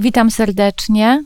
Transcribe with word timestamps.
Witam 0.00 0.30
serdecznie 0.30 1.24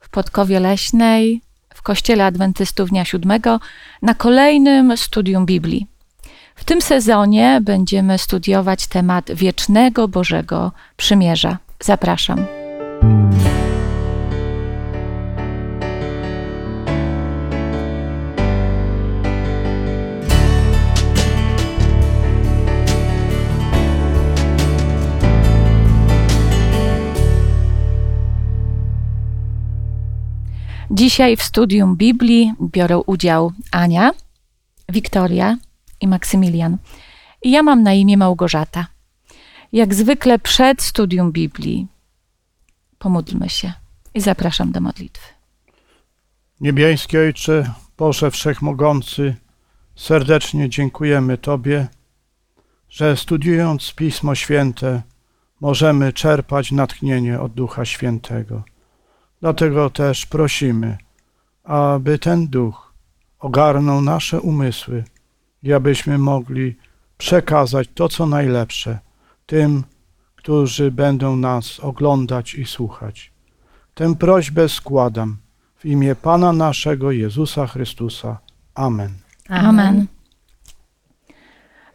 w 0.00 0.08
Podkowie 0.08 0.60
Leśnej, 0.60 1.40
w 1.74 1.82
Kościele 1.82 2.24
Adwentystów 2.24 2.90
Dnia 2.90 3.04
Siódmego, 3.04 3.60
na 4.02 4.14
kolejnym 4.14 4.96
studium 4.96 5.46
Biblii. 5.46 5.86
W 6.54 6.64
tym 6.64 6.82
sezonie 6.82 7.60
będziemy 7.62 8.18
studiować 8.18 8.86
temat 8.86 9.32
wiecznego 9.32 10.08
Bożego 10.08 10.72
Przymierza. 10.96 11.58
Zapraszam. 11.80 12.46
Dzisiaj 31.00 31.36
w 31.36 31.42
studium 31.42 31.96
Biblii 31.96 32.54
biorą 32.60 33.00
udział 33.06 33.52
Ania, 33.72 34.10
Wiktoria 34.88 35.56
i 36.00 36.08
Maksymilian. 36.08 36.76
Ja 37.44 37.62
mam 37.62 37.82
na 37.82 37.92
imię 37.92 38.16
Małgorzata. 38.16 38.86
Jak 39.72 39.94
zwykle 39.94 40.38
przed 40.38 40.82
studium 40.82 41.32
Biblii 41.32 41.86
pomódlmy 42.98 43.48
się 43.48 43.72
i 44.14 44.20
zapraszam 44.20 44.72
do 44.72 44.80
modlitwy. 44.80 45.28
Niebiański 46.60 47.18
Ojcze, 47.18 47.74
Boże 47.98 48.30
Wszechmogący, 48.30 49.36
serdecznie 49.96 50.68
dziękujemy 50.68 51.38
Tobie, 51.38 51.88
że 52.88 53.16
studiując 53.16 53.92
Pismo 53.94 54.34
Święte 54.34 55.02
możemy 55.60 56.12
czerpać 56.12 56.72
natchnienie 56.72 57.40
od 57.40 57.52
Ducha 57.52 57.84
Świętego. 57.84 58.62
Dlatego 59.40 59.90
też 59.90 60.26
prosimy, 60.26 60.98
aby 61.64 62.18
ten 62.18 62.48
duch 62.48 62.92
ogarnął 63.38 64.02
nasze 64.02 64.40
umysły 64.40 65.04
i 65.62 65.72
abyśmy 65.72 66.18
mogli 66.18 66.76
przekazać 67.18 67.88
to, 67.94 68.08
co 68.08 68.26
najlepsze 68.26 68.98
tym, 69.46 69.84
którzy 70.36 70.90
będą 70.90 71.36
nas 71.36 71.80
oglądać 71.80 72.54
i 72.54 72.64
słuchać. 72.64 73.32
Tę 73.94 74.14
prośbę 74.14 74.68
składam 74.68 75.36
w 75.76 75.84
imię 75.84 76.14
Pana 76.14 76.52
naszego 76.52 77.10
Jezusa 77.10 77.66
Chrystusa. 77.66 78.38
Amen. 78.74 79.10
Amen. 79.48 80.06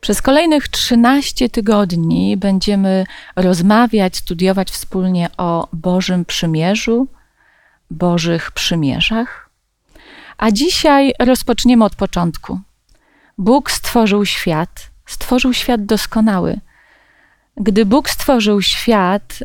Przez 0.02 0.22
kolejnych 0.22 0.68
13 0.68 1.50
tygodni 1.50 2.38
będziemy 2.38 3.06
rozmawiać, 3.36 4.18
studiować 4.18 4.72
wspólnie 4.72 5.30
o 5.38 5.68
Bożym 5.74 6.26
Przymierzu, 6.26 7.08
Bożych 7.92 8.52
Przymierzach. 8.52 9.50
A 10.38 10.52
dzisiaj 10.52 11.14
rozpoczniemy 11.20 11.86
od 11.86 11.96
początku. 11.96 12.60
Bóg 13.38 13.72
stworzył 13.72 14.26
świat, 14.26 14.90
stworzył 15.06 15.54
świat 15.54 15.86
doskonały. 15.86 16.60
Gdy 17.58 17.86
Bóg 17.86 18.10
stworzył 18.10 18.62
świat, 18.62 19.40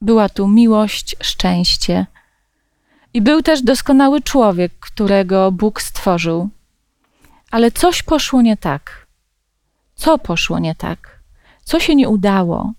była 0.00 0.28
tu 0.28 0.48
miłość, 0.48 1.16
szczęście. 1.22 2.06
I 3.14 3.22
był 3.22 3.42
też 3.42 3.62
doskonały 3.62 4.22
człowiek, 4.22 4.72
którego 4.80 5.52
Bóg 5.52 5.82
stworzył. 5.82 6.48
Ale 7.50 7.70
coś 7.70 8.02
poszło 8.02 8.42
nie 8.42 8.56
tak. 8.56 9.06
Co 9.94 10.18
poszło 10.18 10.58
nie 10.58 10.74
tak? 10.74 11.18
Co 11.64 11.80
się 11.80 11.94
nie 11.94 12.08
udało? 12.08 12.72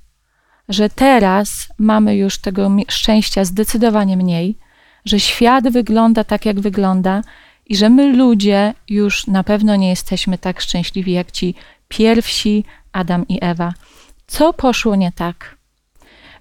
Że 0.69 0.89
teraz 0.89 1.67
mamy 1.77 2.15
już 2.15 2.37
tego 2.37 2.71
szczęścia 2.89 3.45
zdecydowanie 3.45 4.17
mniej, 4.17 4.57
że 5.05 5.19
świat 5.19 5.69
wygląda 5.69 6.23
tak, 6.23 6.45
jak 6.45 6.59
wygląda 6.59 7.21
i 7.65 7.75
że 7.75 7.89
my 7.89 8.13
ludzie 8.13 8.73
już 8.89 9.27
na 9.27 9.43
pewno 9.43 9.75
nie 9.75 9.89
jesteśmy 9.89 10.37
tak 10.37 10.61
szczęśliwi 10.61 11.11
jak 11.11 11.31
ci 11.31 11.55
pierwsi 11.87 12.65
Adam 12.91 13.27
i 13.27 13.37
Ewa. 13.41 13.73
Co 14.27 14.53
poszło 14.53 14.95
nie 14.95 15.11
tak? 15.11 15.55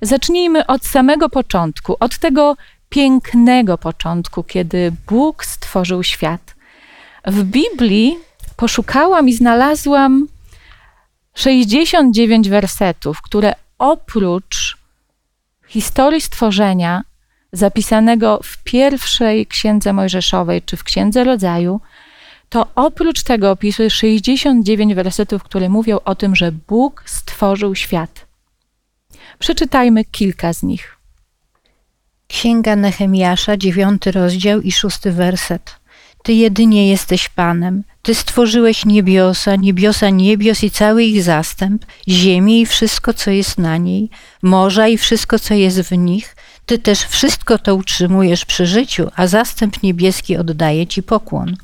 Zacznijmy 0.02 0.66
od 0.66 0.86
samego 0.86 1.28
początku, 1.28 1.96
od 2.00 2.18
tego 2.18 2.56
pięknego 2.88 3.78
początku, 3.78 4.42
kiedy 4.42 4.92
Bóg 5.06 5.44
stworzył 5.44 6.02
świat. 6.02 6.54
W 7.26 7.42
Biblii 7.44 8.16
poszukałam 8.56 9.28
i 9.28 9.32
znalazłam 9.32 10.28
69 11.34 12.48
wersetów, 12.48 13.22
które 13.22 13.54
oprócz 13.78 14.76
historii 15.66 16.20
stworzenia 16.20 17.02
zapisanego 17.52 18.40
w 18.42 18.62
pierwszej 18.62 19.46
księdze 19.46 19.92
Mojżeszowej 19.92 20.62
czy 20.62 20.76
w 20.76 20.84
księdze 20.84 21.24
rodzaju, 21.24 21.80
to 22.48 22.66
oprócz 22.74 23.22
tego 23.22 23.50
opisuje 23.50 23.90
69 23.90 24.94
wersetów, 24.94 25.42
które 25.42 25.68
mówią 25.68 25.98
o 26.04 26.14
tym, 26.14 26.36
że 26.36 26.52
Bóg 26.52 27.02
stworzył 27.06 27.74
świat. 27.74 28.26
Przeczytajmy 29.38 30.04
kilka 30.04 30.52
z 30.52 30.62
nich. 30.62 30.96
Księga 32.28 32.76
Nehemiasza, 32.76 33.56
dziewiąty 33.56 34.12
rozdział 34.12 34.60
i 34.60 34.72
szósty 34.72 35.12
werset. 35.12 35.76
Ty 36.22 36.32
jedynie 36.32 36.88
jesteś 36.88 37.28
Panem. 37.28 37.84
Ty 38.04 38.14
stworzyłeś 38.14 38.84
niebiosa, 38.84 39.56
niebiosa 39.56 40.10
niebios 40.10 40.64
i 40.64 40.70
cały 40.70 41.04
ich 41.04 41.22
zastęp, 41.22 41.86
ziemię 42.08 42.60
i 42.60 42.66
wszystko, 42.66 43.14
co 43.14 43.30
jest 43.30 43.58
na 43.58 43.76
niej, 43.76 44.10
morza 44.42 44.88
i 44.88 44.98
wszystko, 44.98 45.38
co 45.38 45.54
jest 45.54 45.80
w 45.80 45.92
nich. 45.98 46.36
Ty 46.66 46.78
też 46.78 47.02
wszystko 47.02 47.58
to 47.58 47.74
utrzymujesz 47.74 48.44
przy 48.44 48.66
życiu, 48.66 49.10
a 49.16 49.26
zastęp 49.26 49.82
niebieski 49.82 50.36
oddaje 50.36 50.86
Ci 50.86 51.02
pokłon. 51.02 51.56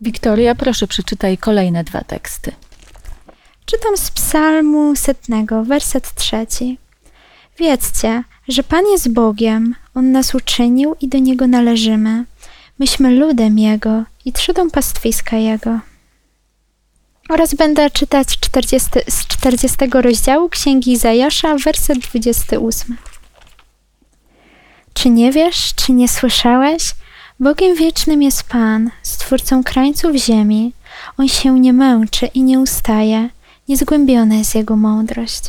Wiktoria, 0.00 0.54
proszę 0.54 0.86
przeczytaj 0.86 1.38
kolejne 1.38 1.84
dwa 1.84 2.00
teksty. 2.00 2.52
Czytam 3.66 3.96
z 3.96 4.10
psalmu 4.10 4.96
setnego, 4.96 5.64
werset 5.64 6.14
trzeci. 6.14 6.78
Wiedzcie, 7.58 8.24
że 8.48 8.62
Pan 8.62 8.86
jest 8.86 9.12
Bogiem, 9.12 9.74
On 9.94 10.12
nas 10.12 10.34
uczynił 10.34 10.96
i 11.00 11.08
do 11.08 11.18
Niego 11.18 11.46
należymy. 11.46 12.24
Myśmy 12.78 13.10
ludem 13.10 13.58
Jego 13.58 14.04
i 14.26 14.32
trzodą 14.32 14.70
pastwiska 14.70 15.36
Jego. 15.36 15.78
Oraz 17.28 17.54
będę 17.54 17.90
czytać 17.90 18.28
40, 18.38 18.88
z 19.08 19.26
40 19.26 19.76
rozdziału 19.92 20.48
Księgi 20.48 20.92
Izajasza, 20.92 21.56
werset 21.64 21.98
28. 21.98 22.96
Czy 24.94 25.10
nie 25.10 25.32
wiesz, 25.32 25.74
czy 25.74 25.92
nie 25.92 26.08
słyszałeś? 26.08 26.94
Bogiem 27.40 27.76
wiecznym 27.76 28.22
jest 28.22 28.42
Pan, 28.42 28.90
stwórcą 29.02 29.64
krańców 29.64 30.16
ziemi. 30.16 30.72
On 31.18 31.28
się 31.28 31.60
nie 31.60 31.72
męczy 31.72 32.26
i 32.26 32.42
nie 32.42 32.58
ustaje. 32.58 33.28
Niezgłębiona 33.68 34.34
jest 34.34 34.54
Jego 34.54 34.76
mądrość. 34.76 35.42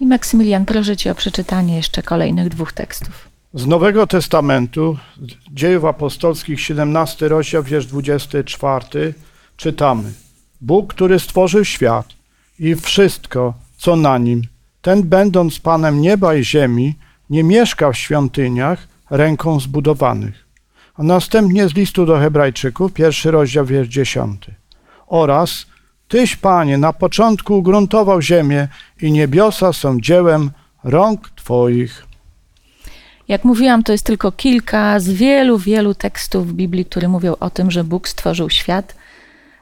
I 0.00 0.06
Maksymilian, 0.06 0.66
proszę 0.66 0.96
Cię 0.96 1.12
o 1.12 1.14
przeczytanie 1.14 1.76
jeszcze 1.76 2.02
kolejnych 2.02 2.48
dwóch 2.48 2.72
tekstów. 2.72 3.25
Z 3.56 3.66
Nowego 3.66 4.06
Testamentu, 4.06 4.96
Dziejów 5.52 5.84
Apostolskich, 5.84 6.60
17 6.60 7.28
rozdział, 7.28 7.62
wiersz 7.62 7.86
24, 7.86 9.14
czytamy. 9.56 10.12
Bóg, 10.60 10.94
który 10.94 11.18
stworzył 11.18 11.64
świat 11.64 12.06
i 12.58 12.74
wszystko, 12.74 13.54
co 13.76 13.96
na 13.96 14.18
nim, 14.18 14.42
ten 14.82 15.02
będąc 15.02 15.58
Panem 15.58 16.00
nieba 16.00 16.34
i 16.34 16.44
ziemi, 16.44 16.94
nie 17.30 17.44
mieszka 17.44 17.92
w 17.92 17.96
świątyniach 17.96 18.88
ręką 19.10 19.60
zbudowanych. 19.60 20.46
A 20.94 21.02
następnie 21.02 21.68
z 21.68 21.74
listu 21.74 22.06
do 22.06 22.18
Hebrajczyków, 22.18 22.92
pierwszy 22.92 23.30
rozdział, 23.30 23.64
wiersz 23.64 23.88
10. 23.88 24.46
Oraz 25.06 25.66
Tyś, 26.08 26.36
Panie, 26.36 26.78
na 26.78 26.92
początku 26.92 27.58
ugruntował 27.58 28.22
ziemię 28.22 28.68
i 29.00 29.12
niebiosa 29.12 29.72
są 29.72 30.00
dziełem 30.00 30.50
rąk 30.84 31.30
Twoich. 31.30 32.05
Jak 33.28 33.44
mówiłam, 33.44 33.82
to 33.82 33.92
jest 33.92 34.04
tylko 34.04 34.32
kilka 34.32 35.00
z 35.00 35.08
wielu, 35.08 35.58
wielu 35.58 35.94
tekstów 35.94 36.48
w 36.48 36.52
Biblii, 36.52 36.84
które 36.84 37.08
mówią 37.08 37.34
o 37.40 37.50
tym, 37.50 37.70
że 37.70 37.84
Bóg 37.84 38.08
stworzył 38.08 38.50
świat. 38.50 38.94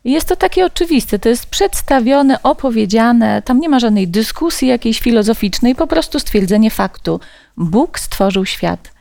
Jest 0.05 0.28
to 0.28 0.37
takie 0.37 0.66
oczywiste, 0.66 1.19
to 1.19 1.28
jest 1.28 1.46
przedstawione, 1.46 2.43
opowiedziane, 2.43 3.43
tam 3.43 3.61
nie 3.61 3.69
ma 3.69 3.81
żadnej 3.81 4.08
dyskusji 4.08 4.69
jakiejś 4.69 5.00
filozoficznej, 5.00 5.75
po 5.75 5.87
prostu 5.87 6.20
stwierdzenie 6.20 6.70
faktu. 6.70 7.20
Bóg 7.56 7.99
stworzył 7.99 8.46
świat. 8.46 8.93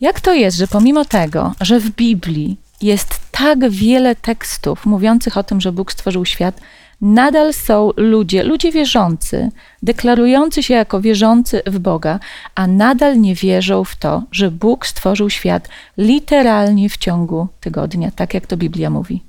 Jak 0.00 0.20
to 0.20 0.34
jest, 0.34 0.56
że 0.56 0.68
pomimo 0.68 1.04
tego, 1.04 1.54
że 1.60 1.80
w 1.80 1.90
Biblii 1.90 2.56
jest 2.82 3.18
tak 3.30 3.70
wiele 3.70 4.16
tekstów 4.16 4.86
mówiących 4.86 5.36
o 5.36 5.42
tym, 5.42 5.60
że 5.60 5.72
Bóg 5.72 5.92
stworzył 5.92 6.24
świat, 6.24 6.60
nadal 7.04 7.52
są 7.52 7.90
ludzie, 7.96 8.42
ludzie 8.42 8.72
wierzący, 8.72 9.48
deklarujący 9.82 10.62
się 10.62 10.74
jako 10.74 11.00
wierzący 11.00 11.62
w 11.66 11.78
Boga, 11.78 12.18
a 12.54 12.66
nadal 12.66 13.20
nie 13.20 13.34
wierzą 13.34 13.84
w 13.84 13.96
to, 13.96 14.22
że 14.32 14.50
Bóg 14.50 14.86
stworzył 14.86 15.30
świat 15.30 15.68
literalnie 15.96 16.88
w 16.88 16.96
ciągu 16.96 17.48
tygodnia, 17.60 18.10
tak 18.10 18.34
jak 18.34 18.46
to 18.46 18.56
Biblia 18.56 18.90
mówi. 18.90 19.22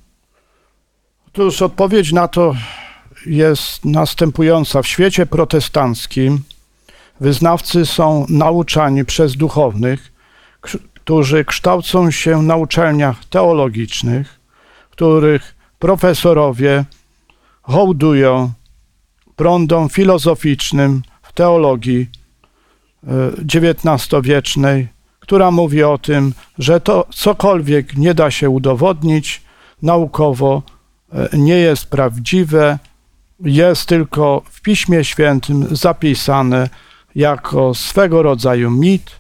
Otóż 1.28 1.62
odpowiedź 1.62 2.12
na 2.12 2.28
to 2.28 2.56
jest 3.26 3.86
następująca. 3.86 4.82
W 4.82 4.88
świecie 4.88 5.26
protestanckim 5.26 6.40
Wyznawcy 7.20 7.86
są 7.86 8.26
nauczani 8.30 9.06
przez 9.06 9.36
duchownych, 9.36 10.12
którzy 10.94 11.46
kształcą 11.46 12.12
się 12.12 12.42
na 12.42 12.56
uczelniach 12.56 13.26
teologicznych, 13.26 14.40
których 14.90 15.56
profesorowie 15.80 16.86
hołdują 17.68 18.52
prądom 19.36 19.90
filozoficznym 19.90 21.02
w 21.22 21.34
teologii 21.34 22.10
XIX-wiecznej, 23.56 24.82
e, 24.82 24.88
która 25.20 25.52
mówi 25.52 25.84
o 25.84 25.98
tym, 25.98 26.34
że 26.60 26.82
to 26.82 27.08
cokolwiek 27.10 27.98
nie 27.98 28.14
da 28.14 28.32
się 28.32 28.50
udowodnić 28.50 29.42
naukowo, 29.82 30.64
e, 31.14 31.30
nie 31.38 31.58
jest 31.58 31.86
prawdziwe, 31.86 32.80
jest 33.40 33.86
tylko 33.86 34.42
w 34.52 34.62
Piśmie 34.62 35.04
Świętym 35.04 35.76
zapisane 35.76 36.70
jako 37.16 37.74
swego 37.74 38.24
rodzaju 38.24 38.72
mit, 38.72 39.12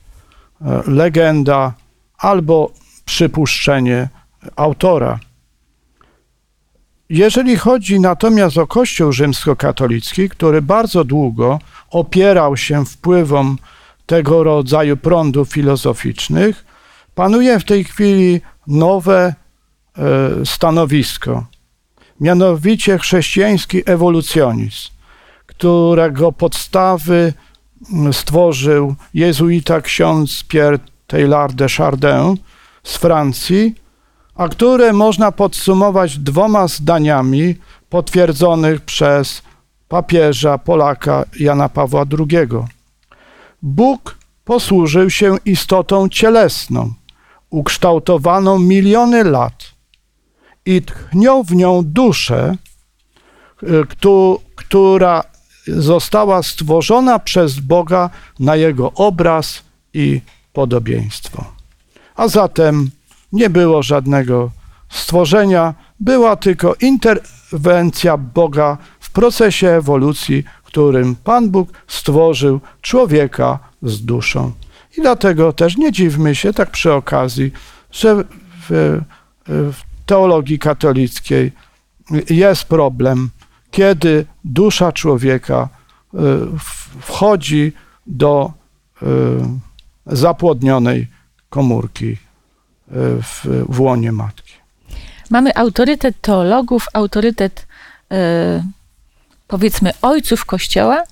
e, 0.61 0.83
legenda 0.87 1.73
albo 2.17 2.71
przypuszczenie 3.05 4.09
autora. 4.55 5.19
Jeżeli 7.09 7.55
chodzi 7.55 7.99
natomiast 7.99 8.57
o 8.57 8.67
Kościół 8.67 9.11
rzymskokatolicki, 9.11 10.29
który 10.29 10.61
bardzo 10.61 11.03
długo 11.03 11.59
opierał 11.89 12.57
się 12.57 12.85
wpływom 12.85 13.57
tego 14.05 14.43
rodzaju 14.43 14.97
prądów 14.97 15.49
filozoficznych, 15.49 16.65
panuje 17.15 17.59
w 17.59 17.63
tej 17.63 17.83
chwili 17.83 18.41
nowe 18.67 19.33
e, 19.97 20.45
stanowisko, 20.45 21.45
mianowicie 22.19 22.97
chrześcijański 22.97 23.81
ewolucjonizm, 23.85 24.89
którego 25.45 26.31
podstawy 26.31 27.33
stworzył 28.11 28.95
jezuita 29.13 29.81
ksiądz 29.81 30.43
Pierre 30.47 30.79
Taylor 31.07 31.53
de 31.53 31.69
Chardin 31.69 32.37
z 32.83 32.97
Francji, 32.97 33.75
a 34.35 34.47
które 34.49 34.93
można 34.93 35.31
podsumować 35.31 36.17
dwoma 36.17 36.67
zdaniami 36.67 37.55
potwierdzonych 37.89 38.81
przez 38.81 39.41
papieża 39.87 40.57
Polaka 40.57 41.25
Jana 41.39 41.69
Pawła 41.69 42.05
II. 42.19 42.47
Bóg 43.61 44.17
posłużył 44.45 45.09
się 45.09 45.37
istotą 45.45 46.09
cielesną, 46.09 46.93
ukształtowaną 47.49 48.59
miliony 48.59 49.23
lat 49.23 49.75
i 50.65 50.81
tchniął 50.81 51.43
w 51.43 51.55
nią 51.55 51.81
duszę, 51.85 52.55
która 54.55 55.23
została 55.67 56.43
stworzona 56.43 57.19
przez 57.19 57.59
Boga 57.59 58.09
na 58.39 58.55
jego 58.55 58.91
obraz 58.93 59.63
i 59.93 60.21
podobieństwo. 60.53 61.45
A 62.15 62.27
zatem 62.27 62.89
nie 63.31 63.49
było 63.49 63.83
żadnego 63.83 64.51
stworzenia, 64.89 65.73
była 65.99 66.35
tylko 66.35 66.75
interwencja 66.81 68.17
Boga 68.17 68.77
w 68.99 69.11
procesie 69.11 69.69
ewolucji, 69.69 70.43
w 70.63 70.67
którym 70.67 71.15
Pan 71.15 71.49
Bóg 71.49 71.69
stworzył 71.87 72.59
człowieka 72.81 73.59
z 73.81 74.05
duszą. 74.05 74.51
I 74.97 75.01
dlatego 75.01 75.53
też 75.53 75.77
nie 75.77 75.91
dziwmy 75.91 76.35
się, 76.35 76.53
tak 76.53 76.71
przy 76.71 76.93
okazji, 76.93 77.51
że 77.91 78.23
w, 78.69 79.01
w 79.49 79.75
teologii 80.05 80.59
katolickiej 80.59 81.51
jest 82.29 82.63
problem, 82.63 83.29
kiedy 83.71 84.25
dusza 84.43 84.91
człowieka 84.91 85.69
y, 86.13 86.17
wchodzi 87.01 87.73
do 88.07 88.51
y, 89.01 89.05
zapłodnionej 90.05 91.07
komórki 91.49 92.17
w, 92.87 93.65
w 93.69 93.81
łonie 93.81 94.11
matki. 94.11 94.53
Mamy 95.29 95.55
autorytet 95.55 96.21
teologów, 96.21 96.87
autorytet 96.93 97.67
e, 98.11 98.63
powiedzmy 99.47 99.91
ojców 100.01 100.45
Kościoła, 100.45 101.03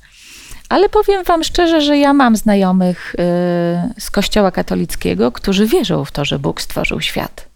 ale 0.69 0.89
powiem 0.89 1.23
Wam 1.23 1.43
szczerze, 1.43 1.81
że 1.81 1.97
ja 1.97 2.13
mam 2.13 2.35
znajomych 2.35 3.15
e, 3.15 3.93
z 3.99 4.11
Kościoła 4.11 4.51
katolickiego, 4.51 5.31
którzy 5.31 5.67
wierzą 5.67 6.05
w 6.05 6.11
to, 6.11 6.25
że 6.25 6.39
Bóg 6.39 6.61
stworzył 6.61 7.01
świat. 7.01 7.47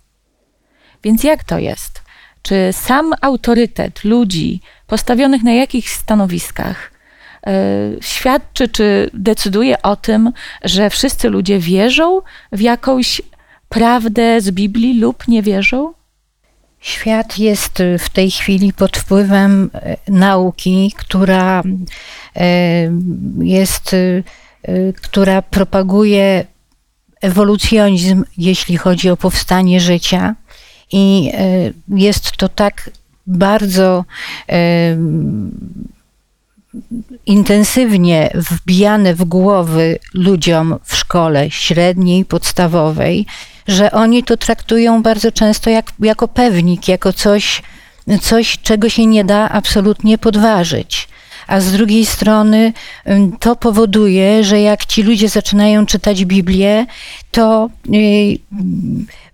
Więc 1.03 1.23
jak 1.23 1.43
to 1.43 1.59
jest? 1.59 2.01
Czy 2.41 2.69
sam 2.71 3.13
autorytet 3.21 4.03
ludzi 4.03 4.61
postawionych 4.87 5.43
na 5.43 5.53
jakichś 5.53 5.93
stanowiskach 5.93 6.91
e, 7.47 7.51
świadczy, 8.01 8.67
czy 8.67 9.09
decyduje 9.13 9.81
o 9.81 9.95
tym, 9.95 10.31
że 10.63 10.89
wszyscy 10.89 11.29
ludzie 11.29 11.59
wierzą 11.59 12.21
w 12.51 12.61
jakąś 12.61 13.21
prawdę 13.69 14.41
z 14.41 14.51
Biblii 14.51 14.99
lub 14.99 15.27
nie 15.27 15.43
wierzą? 15.43 15.93
Świat 16.79 17.39
jest 17.39 17.83
w 17.99 18.09
tej 18.09 18.31
chwili 18.31 18.73
pod 18.73 18.97
wpływem 18.97 19.69
e, 19.73 19.97
nauki, 20.07 20.93
która 20.97 21.63
e, 22.35 22.43
jest, 23.39 23.95
która 25.01 25.41
propaguje 25.41 26.45
ewolucjonizm, 27.21 28.23
jeśli 28.37 28.77
chodzi 28.77 29.09
o 29.09 29.17
powstanie 29.17 29.79
życia. 29.79 30.35
I 30.91 31.31
jest 31.89 32.31
to 32.31 32.49
tak 32.49 32.89
bardzo 33.27 34.05
intensywnie 37.25 38.31
wbijane 38.33 39.15
w 39.15 39.23
głowy 39.23 39.99
ludziom 40.13 40.79
w 40.83 40.95
szkole 40.95 41.51
średniej, 41.51 42.25
podstawowej, 42.25 43.25
że 43.67 43.91
oni 43.91 44.23
to 44.23 44.37
traktują 44.37 45.03
bardzo 45.03 45.31
często 45.31 45.69
jak, 45.69 45.91
jako 45.99 46.27
pewnik, 46.27 46.87
jako 46.87 47.13
coś, 47.13 47.61
coś, 48.21 48.57
czego 48.63 48.89
się 48.89 49.05
nie 49.05 49.25
da 49.25 49.49
absolutnie 49.49 50.17
podważyć. 50.17 51.07
A 51.47 51.59
z 51.59 51.71
drugiej 51.71 52.05
strony 52.05 52.73
to 53.39 53.55
powoduje, 53.55 54.43
że 54.43 54.61
jak 54.61 54.85
ci 54.85 55.03
ludzie 55.03 55.29
zaczynają 55.29 55.85
czytać 55.85 56.25
Biblię, 56.25 56.85
to 57.31 57.69
y, 57.95 58.37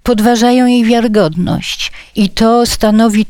podważają 0.03 0.65
jej 0.65 0.85
wiarygodność. 0.85 1.91
I 2.15 2.29
to 2.29 2.65
stanowi 2.65 3.25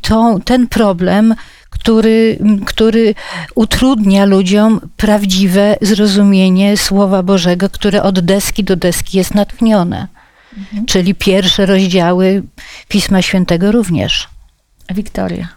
ten 0.45 0.67
problem, 0.67 1.35
który, 1.69 2.39
który 2.65 3.15
utrudnia 3.55 4.25
ludziom 4.25 4.81
prawdziwe 4.97 5.77
zrozumienie 5.81 6.77
Słowa 6.77 7.23
Bożego, 7.23 7.69
które 7.69 8.03
od 8.03 8.19
deski 8.19 8.63
do 8.63 8.75
deski 8.75 9.17
jest 9.17 9.35
natchnione. 9.35 10.07
Mhm. 10.57 10.85
Czyli 10.85 11.15
pierwsze 11.15 11.65
rozdziały 11.65 12.43
Pisma 12.87 13.21
Świętego 13.21 13.71
również. 13.71 14.27
Wiktoria. 14.89 15.47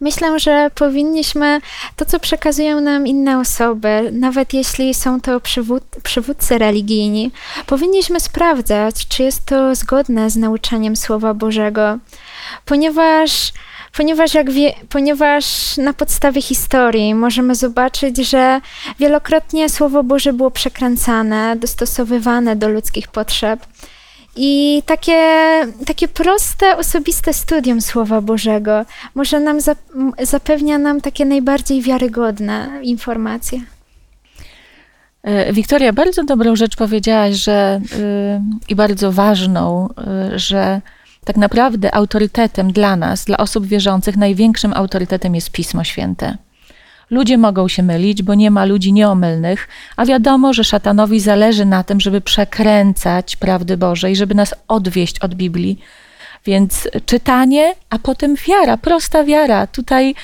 Myślę, 0.00 0.38
że 0.38 0.70
powinniśmy 0.74 1.60
to, 1.96 2.04
co 2.04 2.20
przekazują 2.20 2.80
nam 2.80 3.06
inne 3.06 3.38
osoby, 3.38 4.10
nawet 4.12 4.54
jeśli 4.54 4.94
są 4.94 5.20
to 5.20 5.40
przywód, 5.40 5.82
przywódcy 6.02 6.58
religijni, 6.58 7.30
powinniśmy 7.66 8.20
sprawdzać, 8.20 9.08
czy 9.08 9.22
jest 9.22 9.44
to 9.46 9.74
zgodne 9.74 10.30
z 10.30 10.36
nauczaniem 10.36 10.96
Słowa 10.96 11.34
Bożego, 11.34 11.98
ponieważ 12.64 13.52
ponieważ, 13.96 14.34
jak 14.34 14.50
wie, 14.50 14.74
ponieważ 14.88 15.76
na 15.76 15.92
podstawie 15.92 16.42
historii 16.42 17.14
możemy 17.14 17.54
zobaczyć, 17.54 18.16
że 18.16 18.60
wielokrotnie 18.98 19.68
Słowo 19.68 20.02
Boże 20.02 20.32
było 20.32 20.50
przekręcane, 20.50 21.56
dostosowywane 21.56 22.56
do 22.56 22.68
ludzkich 22.68 23.08
potrzeb. 23.08 23.66
I 24.36 24.82
takie, 24.86 25.20
takie 25.86 26.08
proste, 26.08 26.76
osobiste 26.76 27.32
studium 27.32 27.80
Słowa 27.80 28.20
Bożego 28.20 28.84
może 29.14 29.40
nam 29.40 29.58
zapewnia 30.22 30.78
nam 30.78 31.00
takie 31.00 31.24
najbardziej 31.24 31.82
wiarygodne 31.82 32.80
informacje. 32.82 33.60
E, 35.22 35.52
Wiktoria, 35.52 35.92
bardzo 35.92 36.24
dobrą 36.24 36.56
rzecz 36.56 36.76
powiedziałaś, 36.76 37.34
że 37.34 37.80
yy, 37.92 37.98
i 38.68 38.74
bardzo 38.74 39.12
ważną, 39.12 39.88
yy, 40.30 40.38
że 40.38 40.80
tak 41.24 41.36
naprawdę 41.36 41.94
autorytetem 41.94 42.72
dla 42.72 42.96
nas, 42.96 43.24
dla 43.24 43.36
osób 43.36 43.66
wierzących, 43.66 44.16
największym 44.16 44.72
autorytetem 44.72 45.34
jest 45.34 45.50
Pismo 45.50 45.84
Święte. 45.84 46.36
Ludzie 47.10 47.38
mogą 47.38 47.68
się 47.68 47.82
mylić, 47.82 48.22
bo 48.22 48.34
nie 48.34 48.50
ma 48.50 48.64
ludzi 48.64 48.92
nieomylnych, 48.92 49.68
a 49.96 50.06
wiadomo, 50.06 50.52
że 50.52 50.64
szatanowi 50.64 51.20
zależy 51.20 51.64
na 51.64 51.84
tym, 51.84 52.00
żeby 52.00 52.20
przekręcać 52.20 53.36
prawdy 53.36 53.76
Boże 53.76 54.10
i 54.10 54.16
żeby 54.16 54.34
nas 54.34 54.54
odwieść 54.68 55.18
od 55.18 55.34
Biblii. 55.34 55.78
Więc 56.46 56.88
czytanie, 57.06 57.74
a 57.90 57.98
potem 57.98 58.34
wiara, 58.48 58.76
prosta 58.76 59.24
wiara. 59.24 59.66
Tutaj, 59.66 60.14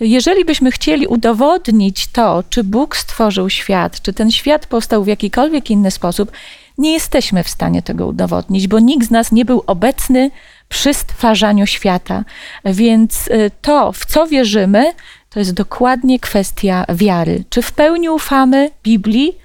jeżeli 0.00 0.44
byśmy 0.44 0.70
chcieli 0.70 1.06
udowodnić 1.06 2.06
to, 2.06 2.44
czy 2.50 2.64
Bóg 2.64 2.96
stworzył 2.96 3.50
świat, 3.50 4.02
czy 4.02 4.12
ten 4.12 4.30
świat 4.30 4.66
powstał 4.66 5.04
w 5.04 5.06
jakikolwiek 5.06 5.70
inny 5.70 5.90
sposób, 5.90 6.32
nie 6.78 6.92
jesteśmy 6.92 7.44
w 7.44 7.48
stanie 7.48 7.82
tego 7.82 8.06
udowodnić, 8.06 8.68
bo 8.68 8.78
nikt 8.78 9.06
z 9.06 9.10
nas 9.10 9.32
nie 9.32 9.44
był 9.44 9.62
obecny 9.66 10.30
przy 10.68 10.94
stwarzaniu 10.94 11.66
świata. 11.66 12.24
Więc 12.64 13.28
y, 13.28 13.50
to, 13.60 13.92
w 13.92 14.06
co 14.06 14.26
wierzymy, 14.26 14.92
to 15.30 15.38
jest 15.38 15.54
dokładnie 15.54 16.20
kwestia 16.20 16.84
wiary. 16.88 17.44
Czy 17.50 17.62
w 17.62 17.72
pełni 17.72 18.08
ufamy 18.08 18.70
Biblii, 18.82 19.38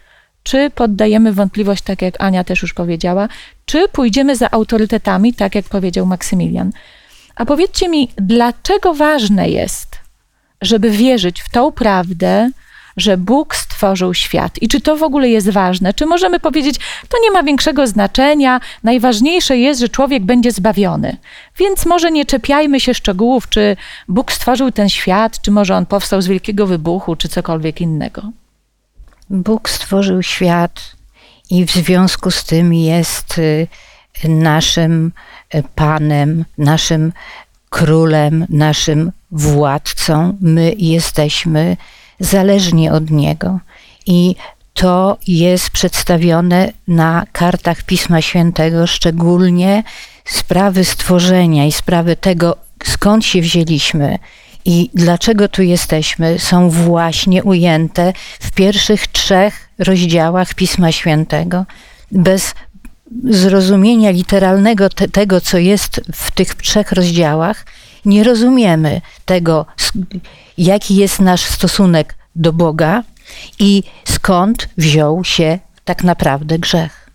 czy 0.44 0.70
poddajemy 0.70 1.34
wątpliwość, 1.34 1.84
tak 1.84 2.02
jak 2.02 2.22
Ania 2.22 2.44
też 2.44 2.62
już 2.62 2.74
powiedziała, 2.74 3.28
czy 3.66 3.88
pójdziemy 3.88 4.36
za 4.36 4.52
autorytetami, 4.52 5.34
tak 5.34 5.56
jak 5.56 5.66
powiedział 5.66 6.06
Maksymilian. 6.06 6.72
A 7.36 7.46
powiedzcie 7.46 7.90
mi, 7.90 8.10
dlaczego 8.18 8.94
ważne 8.94 9.50
jest, 9.50 10.00
żeby 10.62 10.92
wierzyć 10.92 11.42
w 11.42 11.50
tą 11.50 11.72
prawdę, 11.72 12.52
że 13.02 13.18
Bóg 13.18 13.56
stworzył 13.56 14.14
świat. 14.14 14.62
I 14.62 14.68
czy 14.68 14.82
to 14.82 14.98
w 14.98 15.04
ogóle 15.04 15.30
jest 15.30 15.50
ważne? 15.50 15.94
Czy 15.94 16.06
możemy 16.06 16.40
powiedzieć, 16.40 16.80
to 17.10 17.18
nie 17.24 17.32
ma 17.32 17.44
większego 17.44 17.88
znaczenia, 17.88 18.60
najważniejsze 18.84 19.58
jest, 19.58 19.82
że 19.82 19.90
człowiek 19.90 20.24
będzie 20.24 20.52
zbawiony. 20.52 21.18
Więc 21.58 21.86
może 21.86 22.12
nie 22.12 22.26
czepiajmy 22.26 22.80
się 22.80 22.94
szczegółów, 22.94 23.50
czy 23.50 23.78
Bóg 24.08 24.32
stworzył 24.32 24.72
ten 24.72 24.90
świat, 24.90 25.42
czy 25.42 25.52
może 25.52 25.76
on 25.76 25.86
powstał 25.86 26.22
z 26.22 26.28
wielkiego 26.28 26.68
wybuchu, 26.68 27.16
czy 27.16 27.30
cokolwiek 27.30 27.82
innego. 27.82 28.22
Bóg 29.30 29.70
stworzył 29.70 30.24
świat 30.24 30.96
i 31.50 31.66
w 31.66 31.72
związku 31.72 32.32
z 32.32 32.44
tym 32.44 32.74
jest 32.74 33.38
y, 33.38 33.68
naszym 34.24 35.12
y, 35.56 35.64
Panem, 35.76 36.46
naszym 36.58 37.14
królem, 37.70 38.46
naszym 38.50 39.12
władcą. 39.32 40.38
My 40.42 40.74
jesteśmy 40.78 41.78
zależni 42.22 42.90
od 42.90 43.12
Niego. 43.12 43.60
I 44.06 44.36
to 44.74 45.18
jest 45.28 45.70
przedstawione 45.70 46.72
na 46.88 47.26
kartach 47.32 47.84
Pisma 47.84 48.22
Świętego, 48.22 48.88
szczególnie 48.88 49.84
sprawy 50.26 50.86
stworzenia 50.86 51.66
i 51.66 51.72
sprawy 51.72 52.16
tego, 52.16 52.56
skąd 52.84 53.26
się 53.26 53.42
wzięliśmy 53.42 54.20
i 54.66 54.90
dlaczego 54.94 55.48
tu 55.48 55.62
jesteśmy, 55.62 56.40
są 56.40 56.70
właśnie 56.70 57.44
ujęte 57.44 58.14
w 58.40 58.52
pierwszych 58.52 59.08
trzech 59.08 59.70
rozdziałach 59.80 60.54
Pisma 60.54 60.92
Świętego. 60.92 61.66
Bez 62.12 62.54
zrozumienia 63.24 64.12
literalnego 64.12 64.90
te, 64.90 65.08
tego, 65.08 65.42
co 65.42 65.58
jest 65.58 66.02
w 66.14 66.32
tych 66.32 66.56
trzech 66.56 66.92
rozdziałach, 66.92 67.66
nie 68.06 68.24
rozumiemy 68.24 69.02
tego, 69.26 69.66
jaki 70.66 70.96
jest 70.96 71.20
nasz 71.20 71.42
stosunek 71.42 72.16
do 72.36 72.54
Boga 72.54 73.04
i 73.60 73.84
skąd 74.06 74.70
wziął 74.78 75.24
się 75.24 75.60
tak 75.86 76.04
naprawdę 76.04 76.60
grzech. 76.60 77.10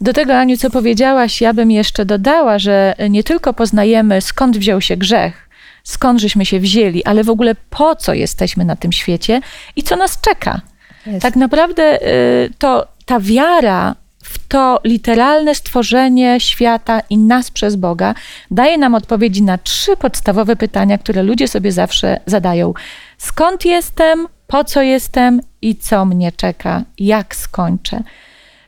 Do 0.00 0.12
tego, 0.12 0.38
Aniu, 0.38 0.56
co 0.56 0.70
powiedziałaś, 0.70 1.40
ja 1.40 1.54
bym 1.54 1.70
jeszcze 1.70 2.04
dodała, 2.04 2.58
że 2.58 2.94
nie 3.10 3.24
tylko 3.24 3.52
poznajemy, 3.52 4.20
skąd 4.20 4.58
wziął 4.58 4.80
się 4.80 4.96
grzech, 4.96 5.48
skąd 5.84 6.20
żeśmy 6.20 6.46
się 6.46 6.60
wzięli, 6.60 7.04
ale 7.04 7.24
w 7.24 7.30
ogóle 7.30 7.54
po 7.70 7.96
co 7.96 8.14
jesteśmy 8.14 8.64
na 8.64 8.76
tym 8.76 8.92
świecie 8.92 9.40
i 9.76 9.82
co 9.82 9.96
nas 9.96 10.20
czeka. 10.20 10.60
Jest. 11.06 11.22
Tak 11.22 11.36
naprawdę 11.36 12.02
y, 12.02 12.50
to 12.58 12.86
ta 13.06 13.20
wiara 13.20 13.94
to 14.38 14.80
literalne 14.84 15.54
stworzenie 15.54 16.40
świata 16.40 17.00
i 17.10 17.18
nas 17.18 17.50
przez 17.50 17.76
Boga 17.76 18.14
daje 18.50 18.78
nam 18.78 18.94
odpowiedzi 18.94 19.42
na 19.42 19.58
trzy 19.58 19.96
podstawowe 19.96 20.56
pytania, 20.56 20.98
które 20.98 21.22
ludzie 21.22 21.48
sobie 21.48 21.72
zawsze 21.72 22.20
zadają. 22.26 22.74
Skąd 23.18 23.64
jestem, 23.64 24.28
po 24.46 24.64
co 24.64 24.82
jestem? 24.82 25.40
I 25.62 25.76
co 25.76 26.04
mnie 26.04 26.32
czeka, 26.32 26.82
jak 26.98 27.36
skończę. 27.36 28.02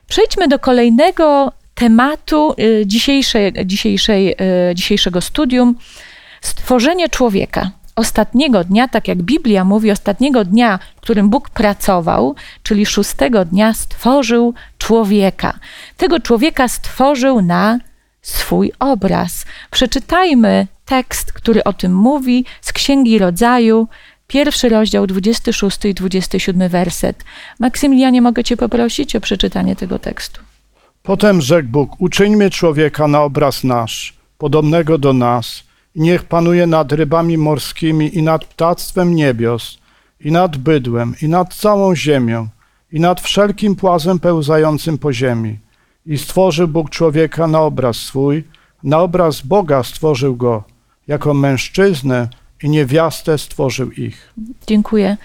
Przejdźmy 0.06 0.48
do 0.48 0.58
kolejnego 0.58 1.52
tematu 1.74 2.54
y, 2.58 2.82
dzisiejszej, 2.86 3.52
dzisiejszej, 3.64 4.34
y, 4.70 4.74
dzisiejszego 4.74 5.20
studium. 5.20 5.74
Stworzenie 6.40 7.08
człowieka. 7.08 7.70
Ostatniego 7.96 8.64
dnia, 8.64 8.88
tak 8.88 9.08
jak 9.08 9.22
Biblia 9.22 9.64
mówi, 9.64 9.90
ostatniego 9.90 10.44
dnia, 10.44 10.78
w 10.96 11.00
którym 11.00 11.28
Bóg 11.30 11.50
pracował, 11.50 12.34
czyli 12.62 12.86
szóstego 12.86 13.44
dnia, 13.44 13.74
stworzył 13.74 14.54
człowieka. 14.84 15.58
Tego 15.96 16.20
człowieka 16.20 16.68
stworzył 16.68 17.42
na 17.42 17.78
swój 18.22 18.72
obraz. 18.78 19.46
Przeczytajmy 19.70 20.66
tekst, 20.84 21.32
który 21.32 21.64
o 21.64 21.72
tym 21.72 21.94
mówi 21.94 22.44
z 22.60 22.72
Księgi 22.72 23.18
Rodzaju, 23.18 23.88
pierwszy 24.26 24.68
rozdział, 24.68 25.06
26 25.06 25.84
i 25.84 25.94
27 25.94 26.68
werset. 26.68 27.24
Maksymilianie, 27.60 28.22
mogę 28.22 28.44
Cię 28.44 28.56
poprosić 28.56 29.16
o 29.16 29.20
przeczytanie 29.20 29.76
tego 29.76 29.98
tekstu. 29.98 30.40
Potem 31.02 31.40
rzekł 31.40 31.68
Bóg: 31.68 31.90
Uczyńmy 31.98 32.50
człowieka 32.50 33.08
na 33.08 33.22
obraz 33.22 33.64
nasz, 33.64 34.14
podobnego 34.38 34.98
do 34.98 35.12
nas 35.12 35.64
niech 35.96 36.24
panuje 36.24 36.66
nad 36.66 36.92
rybami 36.92 37.38
morskimi 37.38 38.18
i 38.18 38.22
nad 38.22 38.44
ptactwem 38.44 39.14
niebios, 39.14 39.78
i 40.20 40.32
nad 40.32 40.56
bydłem, 40.56 41.14
i 41.22 41.28
nad 41.28 41.54
całą 41.54 41.96
ziemią, 41.96 42.48
i 42.94 43.00
nad 43.00 43.20
wszelkim 43.20 43.76
płazem 43.76 44.18
pełzającym 44.18 44.98
po 44.98 45.12
ziemi. 45.12 45.58
I 46.06 46.18
stworzył 46.18 46.68
Bóg 46.68 46.90
człowieka 46.90 47.46
na 47.46 47.60
obraz 47.60 47.96
swój, 47.96 48.44
na 48.82 48.98
obraz 48.98 49.40
Boga 49.40 49.82
stworzył 49.82 50.36
go, 50.36 50.64
jako 51.06 51.34
mężczyznę 51.34 52.28
i 52.62 52.70
niewiastę 52.70 53.38
stworzył 53.38 53.90
ich. 53.90 54.34
Dziękuję. 54.66 55.16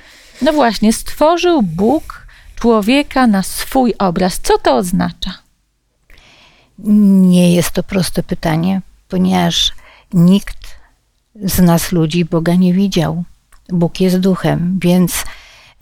No 0.41 0.53
właśnie, 0.53 0.93
stworzył 0.93 1.61
Bóg 1.61 2.27
człowieka 2.55 3.27
na 3.27 3.43
swój 3.43 3.93
obraz. 3.99 4.39
Co 4.43 4.57
to 4.57 4.75
oznacza? 4.75 5.33
Nie 6.79 7.55
jest 7.55 7.71
to 7.71 7.83
proste 7.83 8.23
pytanie, 8.23 8.81
ponieważ 9.09 9.71
nikt 10.13 10.79
z 11.35 11.59
nas 11.59 11.91
ludzi 11.91 12.25
Boga 12.25 12.55
nie 12.55 12.73
widział. 12.73 13.23
Bóg 13.69 13.99
jest 13.99 14.19
duchem, 14.19 14.79
więc 14.81 15.23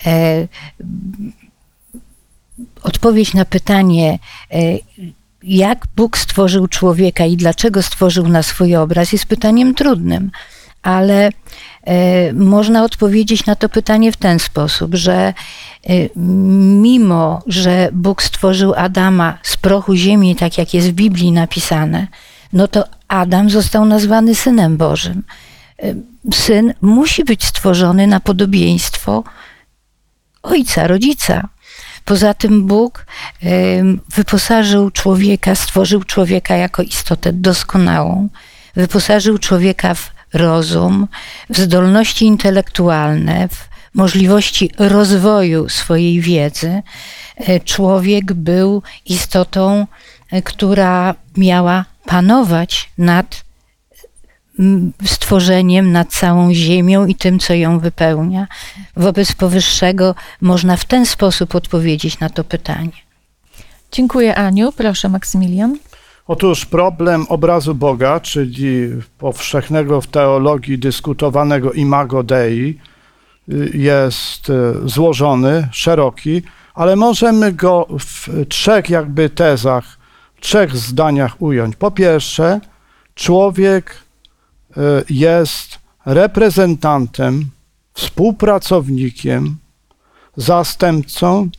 e, 0.06 0.48
odpowiedź 2.84 3.34
na 3.34 3.46
pytanie, 3.46 4.20
e, 4.52 4.58
jak 5.44 5.86
Bóg 5.96 6.18
stworzył 6.18 6.68
człowieka 6.68 7.26
i 7.26 7.38
dlaczego 7.38 7.84
stworzył 7.84 8.28
na 8.28 8.44
swój 8.44 8.76
obraz, 8.76 9.12
jest 9.12 9.26
pytaniem 9.26 9.76
trudnym, 9.76 10.32
ale 10.84 11.30
e, 11.84 12.34
można 12.34 12.84
odpowiedzieć 12.84 13.46
na 13.46 13.56
to 13.56 13.70
pytanie 13.70 14.12
w 14.12 14.18
ten 14.18 14.40
sposób, 14.40 14.96
że 14.96 15.14
e, 15.14 15.34
mimo, 16.16 17.42
że 17.48 17.90
Bóg 17.94 18.24
stworzył 18.24 18.74
Adama 18.74 19.38
z 19.44 19.58
prochu 19.58 19.96
ziemi, 19.96 20.36
tak 20.36 20.58
jak 20.58 20.74
jest 20.74 20.90
w 20.90 20.94
Biblii 20.94 21.32
napisane, 21.32 22.08
no 22.54 22.68
to 22.68 22.84
Adam 23.08 23.50
został 23.50 23.86
nazwany 23.86 24.36
synem 24.36 24.78
Bożym. 24.78 25.24
Syn 26.34 26.74
musi 26.82 27.24
być 27.24 27.46
stworzony 27.46 28.08
na 28.08 28.20
podobieństwo 28.20 29.24
ojca, 30.44 30.88
rodzica. 30.88 31.50
Poza 32.08 32.34
tym 32.34 32.68
Bóg 32.68 33.06
wyposażył 34.16 34.92
człowieka, 34.92 35.56
stworzył 35.56 36.04
człowieka 36.04 36.56
jako 36.56 36.82
istotę 36.82 37.34
doskonałą, 37.34 38.30
wyposażył 38.76 39.38
człowieka 39.38 39.94
w 39.94 40.12
rozum, 40.34 41.08
w 41.50 41.58
zdolności 41.60 42.26
intelektualne, 42.26 43.48
w 43.48 43.70
możliwości 43.94 44.72
rozwoju 44.78 45.70
swojej 45.70 46.22
wiedzy. 46.22 46.82
E, 47.38 47.60
człowiek 47.60 48.34
był 48.34 48.84
istotą, 49.06 49.88
e, 50.32 50.42
która 50.42 51.16
miała 51.38 51.86
panować 52.06 52.90
nad 52.98 53.47
stworzeniem, 55.06 55.92
nad 55.92 56.10
całą 56.10 56.54
ziemią 56.54 57.06
i 57.06 57.16
tym, 57.16 57.40
co 57.40 57.54
ją 57.54 57.80
wypełnia. 57.80 58.48
Wobec 58.96 59.34
powyższego 59.34 60.16
można 60.42 60.78
w 60.78 60.86
ten 60.86 61.06
sposób 61.06 61.56
odpowiedzieć 61.56 62.20
na 62.20 62.30
to 62.30 62.44
pytanie. 62.44 62.92
Dziękuję, 63.92 64.36
Aniu. 64.36 64.72
Proszę, 64.72 65.10
Maksymilian. 65.10 65.78
Otóż 66.28 66.66
problem 66.66 67.26
obrazu 67.30 67.76
Boga, 67.76 68.20
czyli 68.20 68.90
powszechnego 69.18 70.02
w 70.02 70.08
teologii 70.08 70.80
dyskutowanego 70.80 71.74
imago 71.74 72.24
Dei, 72.24 72.80
y, 73.50 73.72
jest 73.74 74.50
y, 74.50 74.54
złożony, 74.86 75.68
szeroki, 75.72 76.42
ale 76.74 76.96
możemy 76.96 77.54
go 77.54 77.88
w 78.00 78.30
trzech 78.50 78.90
jakby 78.90 79.30
tezach, 79.30 79.98
trzech 80.40 80.78
zdaniach 80.78 81.42
ująć. 81.42 81.76
Po 81.76 81.92
pierwsze, 81.92 82.60
człowiek 83.16 84.07
jest 85.10 85.80
reprezentantem, 86.06 87.50
współpracownikiem, 87.94 89.56
zastępcą 90.38 91.50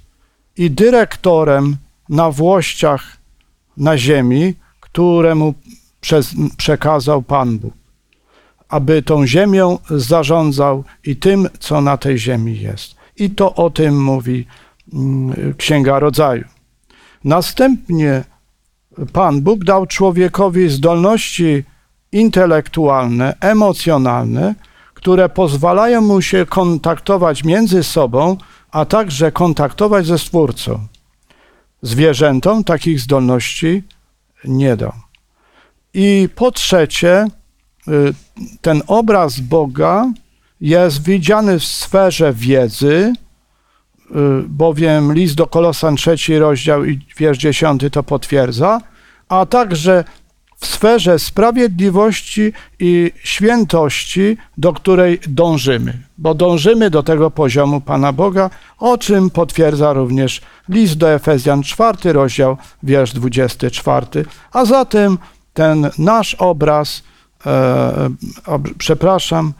i 0.56 0.70
dyrektorem 0.70 1.76
na 2.08 2.30
włościach 2.30 3.16
na 3.76 3.98
ziemi, 3.98 4.54
któremu 4.80 5.54
przez, 6.00 6.34
przekazał 6.56 7.22
Pan 7.22 7.58
Bóg, 7.58 7.74
aby 8.68 9.02
tą 9.02 9.26
ziemią 9.26 9.78
zarządzał 9.90 10.84
i 11.04 11.16
tym, 11.16 11.48
co 11.60 11.80
na 11.80 11.96
tej 11.96 12.18
ziemi 12.18 12.60
jest. 12.60 12.94
I 13.16 13.30
to 13.30 13.54
o 13.54 13.70
tym 13.70 14.02
mówi 14.04 14.46
mm, 14.92 15.54
Księga 15.54 15.98
Rodzaju. 15.98 16.44
Następnie 17.24 18.24
Pan 19.12 19.40
Bóg 19.40 19.64
dał 19.64 19.86
człowiekowi 19.86 20.68
zdolności 20.68 21.64
intelektualne, 22.12 23.34
emocjonalne, 23.40 24.54
które 24.94 25.28
pozwalają 25.28 26.00
mu 26.00 26.22
się 26.22 26.46
kontaktować 26.46 27.44
między 27.44 27.82
sobą, 27.82 28.36
a 28.70 28.84
także 28.84 29.32
kontaktować 29.32 30.06
ze 30.06 30.18
Stwórcą. 30.18 30.78
zwierzętom 31.82 32.64
takich 32.64 33.00
zdolności 33.00 33.82
nie 34.44 34.76
dał. 34.76 34.92
I 35.94 36.28
po 36.34 36.50
trzecie, 36.50 37.26
y, 37.88 38.14
ten 38.60 38.82
obraz 38.86 39.40
Boga 39.40 40.12
jest 40.60 41.02
widziany 41.02 41.58
w 41.58 41.64
sferze 41.64 42.32
wiedzy, 42.32 43.12
y, 44.10 44.14
bowiem 44.48 45.12
list 45.12 45.34
do 45.34 45.46
Kolosan 45.46 45.96
trzeci 45.96 46.38
rozdział 46.38 46.84
i 46.84 47.00
wiersz 47.16 47.38
dziesiąty 47.38 47.90
to 47.90 48.02
potwierdza, 48.02 48.80
a 49.28 49.46
także 49.46 50.04
w 50.60 50.66
sferze 50.66 51.18
sprawiedliwości 51.18 52.52
i 52.78 53.12
świętości, 53.24 54.36
do 54.56 54.72
której 54.72 55.20
dążymy, 55.28 55.98
bo 56.18 56.34
dążymy 56.34 56.90
do 56.90 57.02
tego 57.02 57.30
poziomu 57.30 57.80
Pana 57.80 58.12
Boga, 58.12 58.50
o 58.78 58.98
czym 58.98 59.30
potwierdza 59.30 59.92
również 59.92 60.40
list 60.68 60.94
do 60.94 61.12
Efezjan, 61.12 61.62
czwarty 61.62 62.12
rozdział, 62.12 62.56
wiersz 62.82 63.12
24. 63.12 64.06
A 64.52 64.64
zatem 64.64 65.18
ten 65.54 65.90
nasz 65.98 66.34
obraz, 66.34 67.02
e, 67.46 68.10
ob, 68.46 68.62
przepraszam, 68.78 69.52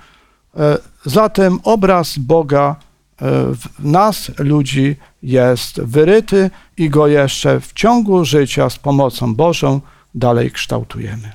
e, 0.57 0.79
zatem 1.05 1.59
obraz 1.65 2.19
Boga 2.19 2.77
e, 2.77 3.25
w 3.55 3.85
nas, 3.85 4.31
ludzi, 4.39 4.97
jest 5.23 5.81
wyryty 5.81 6.51
i 6.77 6.91
go 6.91 7.07
jeszcze 7.07 7.61
w 7.61 7.73
ciągu 7.73 8.25
życia 8.25 8.71
z 8.71 8.79
pomocą 8.79 9.35
Bożą 9.35 9.81
dalej 10.19 10.51
kształtujemy. 10.51 11.33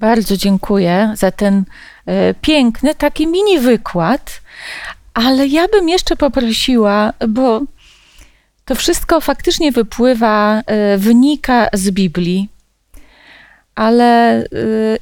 Bardzo 0.00 0.36
dziękuję 0.36 1.12
za 1.16 1.30
ten 1.30 1.64
e, 2.06 2.34
piękny, 2.34 2.94
taki 2.94 3.26
mini 3.26 3.58
wykład, 3.58 4.40
ale 5.14 5.46
ja 5.46 5.68
bym 5.68 5.88
jeszcze 5.88 6.16
poprosiła, 6.16 7.12
bo 7.28 7.60
to 8.64 8.74
wszystko 8.74 9.20
faktycznie 9.20 9.72
wypływa, 9.72 10.62
e, 10.66 10.98
wynika 10.98 11.68
z 11.72 11.90
Biblii, 11.90 12.48
ale 13.74 14.38
e, 14.38 14.46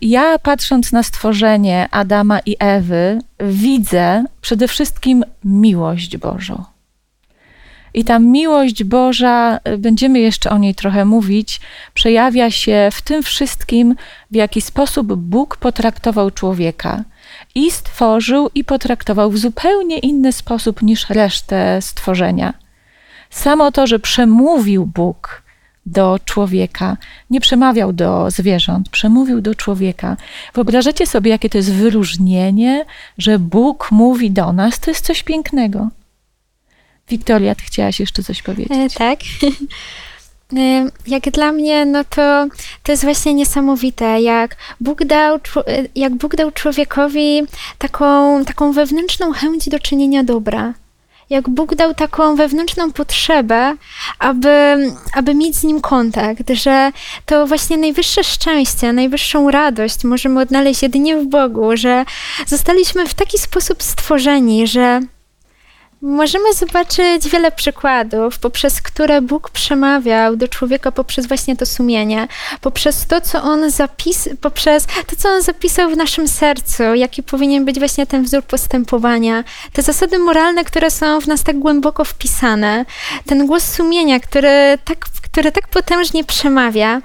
ja 0.01 0.39
patrząc 0.39 0.93
na 0.93 1.03
stworzenie 1.03 1.89
Adama 1.91 2.41
i 2.47 2.57
Ewy, 2.59 3.19
widzę 3.41 4.25
przede 4.41 4.69
wszystkim 4.69 5.25
miłość 5.45 6.17
Bożą. 6.17 6.65
I 7.95 8.05
ta 8.05 8.19
miłość 8.19 8.85
Boża, 8.85 9.61
y, 9.69 9.79
będziemy 9.79 10.19
jeszcze 10.19 10.51
o 10.51 10.59
niej 10.59 10.75
trochę 10.75 11.05
mówić, 11.05 11.61
przejawia 11.95 12.51
się 12.51 12.89
w 12.93 13.03
tym 13.03 13.23
wszystkim, 13.23 13.95
w 14.31 14.35
jaki 14.35 14.61
sposób 14.61 15.15
Bóg 15.15 15.57
potraktował 15.57 16.31
człowieka 16.31 17.05
i 17.55 17.71
stworzył 17.71 18.51
i 18.55 18.65
potraktował 18.65 19.31
w 19.31 19.39
zupełnie 19.39 19.99
inny 19.99 20.33
sposób 20.33 20.83
niż 20.83 21.11
resztę 21.11 21.83
stworzenia. 21.83 22.55
Samo 23.31 23.73
to, 23.73 23.87
że 23.87 23.99
przemówił 23.99 24.87
Bóg 24.87 25.43
do 25.87 26.19
człowieka, 26.25 26.97
nie 27.31 27.41
przemawiał 27.41 27.93
do 27.93 28.31
zwierząt, 28.31 28.89
przemówił 28.89 29.41
do 29.41 29.55
człowieka. 29.55 30.17
Wyobrażacie 30.55 31.07
sobie, 31.07 31.31
jakie 31.31 31.51
to 31.51 31.59
jest 31.59 31.73
wyróżnienie, 31.73 32.85
że 33.19 33.39
Bóg 33.39 33.89
mówi 33.91 34.31
do 34.31 34.53
nas? 34.53 34.81
To 34.81 34.91
jest 34.91 35.05
coś 35.05 35.23
pięknego. 35.23 35.89
Wiktoria, 37.11 37.55
ty 37.55 37.63
chciałaś 37.63 38.01
jeszcze 38.01 38.23
coś 38.23 38.43
powiedzieć? 38.43 38.73
E, 38.73 38.99
tak. 38.99 39.19
E, 40.57 40.91
jak 41.07 41.31
dla 41.31 41.53
mnie, 41.53 41.87
no 41.87 42.05
to 42.05 42.47
to 42.83 42.93
jest 42.93 43.05
właśnie 43.05 43.35
niesamowite, 43.35 44.21
jak 44.21 44.57
Bóg 44.81 45.05
dał, 45.05 45.37
e, 45.37 45.41
jak 45.95 46.15
Bóg 46.15 46.37
dał 46.37 46.51
człowiekowi 46.51 47.43
taką, 47.79 48.45
taką 48.45 48.73
wewnętrzną 48.73 49.33
chęć 49.33 49.69
do 49.69 49.79
czynienia 49.79 50.25
dobra. 50.25 50.75
Jak 51.31 51.49
Bóg 51.49 51.75
dał 51.75 51.95
taką 51.95 52.37
wewnętrzną 52.37 52.93
potrzebę, 52.93 53.77
aby, 54.19 54.77
aby 55.15 55.35
mieć 55.35 55.57
z 55.57 55.65
nim 55.65 55.81
kontakt, 55.81 56.51
że 56.51 56.93
to 57.27 57.47
właśnie 57.47 57.77
najwyższe 57.77 58.25
szczęście, 58.25 58.93
najwyższą 58.93 59.51
radość 59.51 60.05
możemy 60.05 60.41
odnaleźć 60.41 60.83
jedynie 60.83 61.17
w 61.17 61.27
Bogu, 61.27 61.77
że 61.77 62.05
zostaliśmy 62.47 63.07
w 63.09 63.15
taki 63.15 63.39
sposób 63.39 63.83
stworzeni, 63.83 64.67
że 64.67 65.01
Możemy 66.03 66.55
zobaczyć 66.55 67.29
wiele 67.29 67.53
przykładów, 67.53 68.39
poprzez 68.39 68.83
które 68.83 69.23
Bóg 69.23 69.51
przemawiał 69.51 70.37
do 70.37 70.49
człowieka 70.49 70.93
poprzez 70.93 71.27
właśnie 71.27 71.57
to 71.57 71.67
sumienie, 71.67 72.29
poprzez 72.61 73.07
to, 73.07 73.21
co 73.21 73.43
on 73.43 73.71
zapis, 73.71 74.29
poprzez 74.41 74.87
to, 74.87 75.17
co 75.17 75.29
on 75.29 75.43
zapisał 75.43 75.91
w 75.91 75.97
naszym 75.97 76.29
sercu, 76.29 76.83
jaki 76.83 77.23
powinien 77.23 77.65
być 77.65 77.79
właśnie 77.79 78.07
ten 78.07 78.23
wzór 78.23 78.43
postępowania, 78.43 79.45
te 79.73 79.83
zasady 79.83 80.19
moralne, 80.19 80.65
które 80.65 80.91
są 80.91 81.21
w 81.21 81.27
nas 81.27 81.43
tak 81.43 81.59
głęboko 81.59 82.05
wpisane, 82.05 82.85
ten 83.27 83.47
głos 83.47 83.65
sumienia, 83.65 84.21
który 84.21 84.79
tak, 84.85 84.99
który 85.31 85.53
tak 85.53 85.69
potężnie 85.69 86.25
przemawia. 86.25 87.01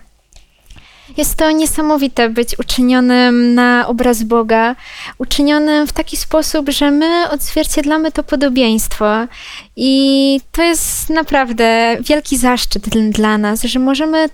Jest 1.17 1.35
to 1.35 1.51
niesamowite 1.51 2.29
być 2.29 2.59
uczynionym 2.59 3.55
na 3.55 3.87
obraz 3.87 4.23
Boga, 4.23 4.75
uczynionym 5.17 5.87
w 5.87 5.93
taki 5.93 6.17
sposób, 6.17 6.69
że 6.69 6.91
my 6.91 7.29
odzwierciedlamy 7.29 8.11
to 8.11 8.23
podobieństwo. 8.23 9.27
I 9.75 10.41
to 10.51 10.63
jest 10.63 11.09
naprawdę 11.09 11.97
wielki 12.01 12.37
zaszczyt 12.37 12.89
dla 13.09 13.37
nas, 13.37 13.63
że 13.63 13.79
możemy 13.79 14.29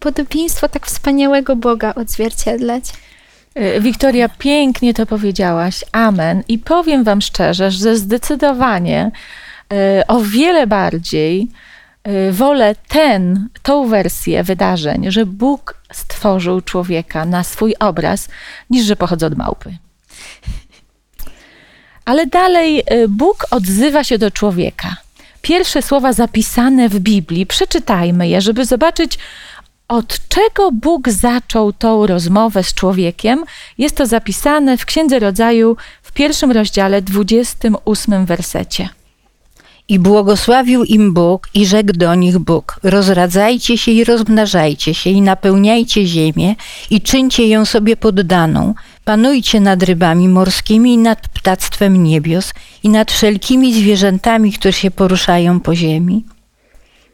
podobieństwo 0.00 0.68
tak 0.68 0.86
wspaniałego 0.86 1.56
Boga 1.56 1.94
odzwierciedlać. 1.94 2.84
Y, 3.58 3.80
Wiktoria, 3.80 4.28
pięknie 4.28 4.94
to 4.94 5.06
powiedziałaś. 5.06 5.84
Amen. 5.92 6.42
I 6.48 6.58
powiem 6.58 7.04
Wam 7.04 7.20
szczerze, 7.20 7.70
że 7.70 7.96
zdecydowanie 7.96 9.10
y, 9.72 10.06
o 10.06 10.20
wiele 10.20 10.66
bardziej 10.66 11.48
wolę 12.32 12.74
ten, 12.88 13.48
tą 13.62 13.88
wersję 13.88 14.44
wydarzeń, 14.44 15.10
że 15.10 15.26
Bóg 15.26 15.74
stworzył 15.92 16.60
człowieka 16.60 17.24
na 17.24 17.44
swój 17.44 17.74
obraz, 17.78 18.28
niż 18.70 18.84
że 18.84 18.96
pochodzę 18.96 19.26
od 19.26 19.36
małpy. 19.36 19.78
Ale 22.04 22.26
dalej 22.26 22.82
y, 22.92 23.08
Bóg 23.08 23.46
odzywa 23.50 24.04
się 24.04 24.18
do 24.18 24.30
człowieka. 24.30 24.96
Pierwsze 25.42 25.82
słowa 25.82 26.12
zapisane 26.12 26.88
w 26.88 27.00
Biblii, 27.00 27.46
przeczytajmy 27.46 28.28
je, 28.28 28.40
żeby 28.40 28.64
zobaczyć, 28.64 29.18
od 29.88 30.28
czego 30.28 30.72
Bóg 30.72 31.08
zaczął 31.08 31.72
tą 31.72 32.06
rozmowę 32.06 32.64
z 32.64 32.74
człowiekiem. 32.74 33.44
Jest 33.78 33.96
to 33.96 34.06
zapisane 34.06 34.76
w 34.76 34.84
Księdze 34.84 35.18
Rodzaju 35.18 35.76
w 36.02 36.12
pierwszym 36.12 36.52
rozdziale, 36.52 37.02
28 37.02 38.26
wersecie. 38.26 38.88
I 39.90 39.98
błogosławił 39.98 40.84
im 40.84 41.14
Bóg 41.14 41.48
i 41.54 41.66
rzekł 41.66 41.92
do 41.92 42.14
nich 42.14 42.38
Bóg: 42.38 42.80
Rozradzajcie 42.82 43.78
się 43.78 43.92
i 43.92 44.04
rozmnażajcie 44.04 44.94
się 44.94 45.10
i 45.10 45.22
napełniajcie 45.22 46.06
ziemię 46.06 46.54
i 46.90 47.00
czyńcie 47.00 47.48
ją 47.48 47.64
sobie 47.64 47.96
poddaną. 47.96 48.74
Panujcie 49.04 49.60
nad 49.60 49.82
rybami 49.82 50.28
morskimi 50.28 50.94
i 50.94 50.98
nad 50.98 51.28
ptactwem 51.28 52.02
niebios 52.02 52.52
i 52.82 52.88
nad 52.88 53.12
wszelkimi 53.12 53.74
zwierzętami, 53.74 54.52
które 54.52 54.72
się 54.72 54.90
poruszają 54.90 55.60
po 55.60 55.74
ziemi. 55.74 56.24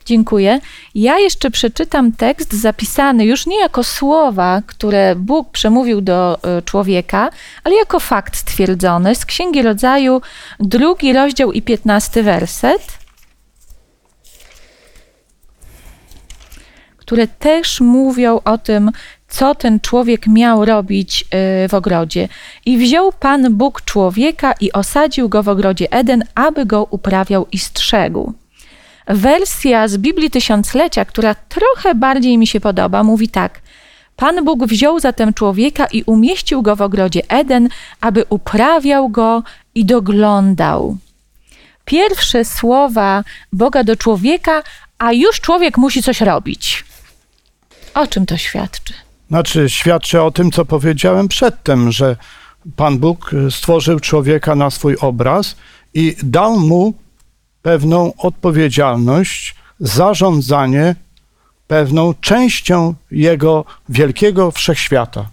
Dziękuję. 0.06 0.60
Ja 0.94 1.18
jeszcze 1.18 1.50
przeczytam 1.50 2.12
tekst 2.12 2.52
zapisany 2.52 3.24
już 3.24 3.46
nie 3.46 3.60
jako 3.60 3.84
słowa, 3.84 4.62
które 4.66 5.16
Bóg 5.16 5.50
przemówił 5.50 6.00
do 6.00 6.38
e, 6.42 6.62
człowieka, 6.62 7.30
ale 7.64 7.74
jako 7.74 8.00
fakt 8.00 8.36
stwierdzony 8.36 9.14
z 9.14 9.26
Księgi 9.26 9.62
Rodzaju, 9.62 10.20
drugi 10.60 11.12
rozdział 11.12 11.52
i 11.52 11.62
piętnasty 11.62 12.22
werset, 12.22 12.98
które 16.96 17.26
też 17.26 17.80
mówią 17.80 18.40
o 18.44 18.58
tym, 18.58 18.90
co 19.28 19.54
ten 19.54 19.80
człowiek 19.80 20.26
miał 20.26 20.64
robić 20.64 21.24
e, 21.30 21.68
w 21.68 21.74
ogrodzie. 21.74 22.28
I 22.66 22.78
wziął 22.78 23.12
Pan 23.12 23.54
Bóg 23.54 23.82
człowieka 23.82 24.54
i 24.60 24.72
osadził 24.72 25.28
go 25.28 25.42
w 25.42 25.48
ogrodzie 25.48 25.92
Eden, 25.92 26.24
aby 26.34 26.66
go 26.66 26.86
uprawiał 26.90 27.46
i 27.52 27.58
strzegł. 27.58 28.32
Wersja 29.06 29.88
z 29.88 29.96
Biblii 29.96 30.30
Tysiąclecia, 30.30 31.04
która 31.04 31.34
trochę 31.34 31.94
bardziej 31.94 32.38
mi 32.38 32.46
się 32.46 32.60
podoba, 32.60 33.02
mówi 33.02 33.28
tak. 33.28 33.60
Pan 34.16 34.44
Bóg 34.44 34.66
wziął 34.66 35.00
zatem 35.00 35.34
człowieka 35.34 35.86
i 35.86 36.02
umieścił 36.02 36.62
go 36.62 36.76
w 36.76 36.82
ogrodzie 36.82 37.20
Eden, 37.28 37.68
aby 38.00 38.24
uprawiał 38.28 39.08
go 39.08 39.42
i 39.74 39.84
doglądał. 39.84 40.96
Pierwsze 41.84 42.44
słowa 42.44 43.24
Boga 43.52 43.84
do 43.84 43.96
człowieka, 43.96 44.62
a 44.98 45.12
już 45.12 45.40
człowiek 45.40 45.78
musi 45.78 46.02
coś 46.02 46.20
robić. 46.20 46.84
O 47.94 48.06
czym 48.06 48.26
to 48.26 48.36
świadczy? 48.36 48.94
Znaczy, 49.28 49.70
świadczy 49.70 50.22
o 50.22 50.30
tym, 50.30 50.50
co 50.50 50.64
powiedziałem 50.64 51.28
przedtem, 51.28 51.92
że 51.92 52.16
Pan 52.76 52.98
Bóg 52.98 53.30
stworzył 53.50 54.00
człowieka 54.00 54.54
na 54.54 54.70
swój 54.70 54.96
obraz 55.00 55.56
i 55.94 56.16
dał 56.22 56.60
mu 56.60 56.94
pewną 57.66 58.12
odpowiedzialność, 58.18 59.54
zarządzanie 59.80 60.94
pewną 61.66 62.14
częścią 62.20 62.94
jego 63.10 63.64
wielkiego 63.88 64.50
wszechświata. 64.50 65.28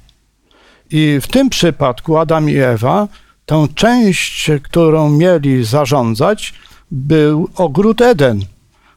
I 0.91 1.19
w 1.21 1.27
tym 1.27 1.49
przypadku 1.49 2.17
Adam 2.17 2.49
i 2.49 2.55
Ewa, 2.55 3.07
tą 3.45 3.67
część, 3.67 4.51
którą 4.63 5.09
mieli 5.09 5.65
zarządzać, 5.65 6.53
był 6.91 7.49
ogród 7.55 8.01
Eden, 8.01 8.39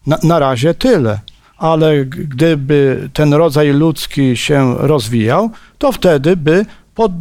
Na, 0.06 0.18
na 0.22 0.38
razie 0.38 0.74
tyle. 0.74 1.20
Ale 1.56 2.04
gdyby 2.04 3.10
ten 3.12 3.34
rodzaj 3.34 3.72
ludzki 3.72 4.36
się 4.36 4.74
rozwijał, 4.78 5.50
to 5.78 5.92
wtedy 5.92 6.36
by 6.36 6.66
pod, 6.94 7.12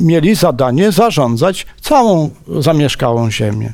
mieli 0.00 0.34
zadanie 0.34 0.92
zarządzać 0.92 1.66
całą 1.80 2.30
zamieszkałą 2.60 3.30
ziemię. 3.30 3.72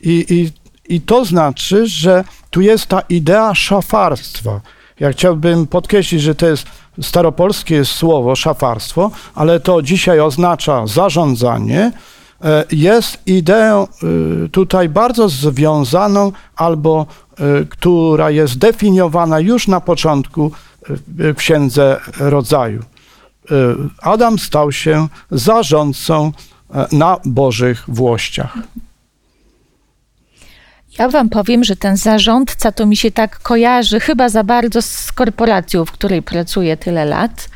I, 0.00 0.26
i, 0.28 0.50
I 0.88 1.00
to 1.00 1.24
znaczy, 1.24 1.86
że 1.86 2.24
tu 2.50 2.60
jest 2.60 2.86
ta 2.86 3.00
idea 3.00 3.54
szafarstwa. 3.54 4.60
Ja 5.00 5.12
chciałbym 5.12 5.66
podkreślić, 5.66 6.22
że 6.22 6.34
to 6.34 6.46
jest 6.46 6.66
staropolskie 7.02 7.84
słowo 7.84 8.36
szafarstwo, 8.36 9.10
ale 9.34 9.60
to 9.60 9.82
dzisiaj 9.82 10.20
oznacza 10.20 10.86
zarządzanie. 10.86 11.92
E, 12.44 12.64
Jest 12.72 13.18
ideą 13.26 13.86
y, 14.44 14.48
tutaj 14.48 14.88
bardzo 14.88 15.28
związaną 15.28 16.32
albo 16.56 17.06
y, 17.40 17.66
która 17.66 18.30
jest 18.30 18.58
definiowana 18.58 19.40
już 19.40 19.68
na 19.68 19.80
początku 19.80 20.52
w 20.88 21.34
Księdze 21.34 22.00
Rodzaju. 22.18 22.82
Adam 24.02 24.38
stał 24.38 24.72
się 24.72 25.08
zarządcą 25.30 26.32
e, 26.74 26.86
na 26.92 27.16
Bożych 27.24 27.84
włościach. 27.88 28.58
Ja 30.98 31.08
wam 31.08 31.28
powiem, 31.28 31.64
że 31.64 31.76
ten 31.76 31.96
zarządca 31.96 32.72
to 32.72 32.86
mi 32.86 32.96
się 32.96 33.10
tak 33.10 33.38
kojarzy 33.38 34.00
chyba 34.00 34.28
za 34.28 34.44
bardzo 34.44 34.82
z 34.82 35.12
korporacją, 35.12 35.84
w 35.84 35.92
której 35.92 36.22
pracuję 36.22 36.76
tyle 36.76 37.04
lat. 37.04 37.48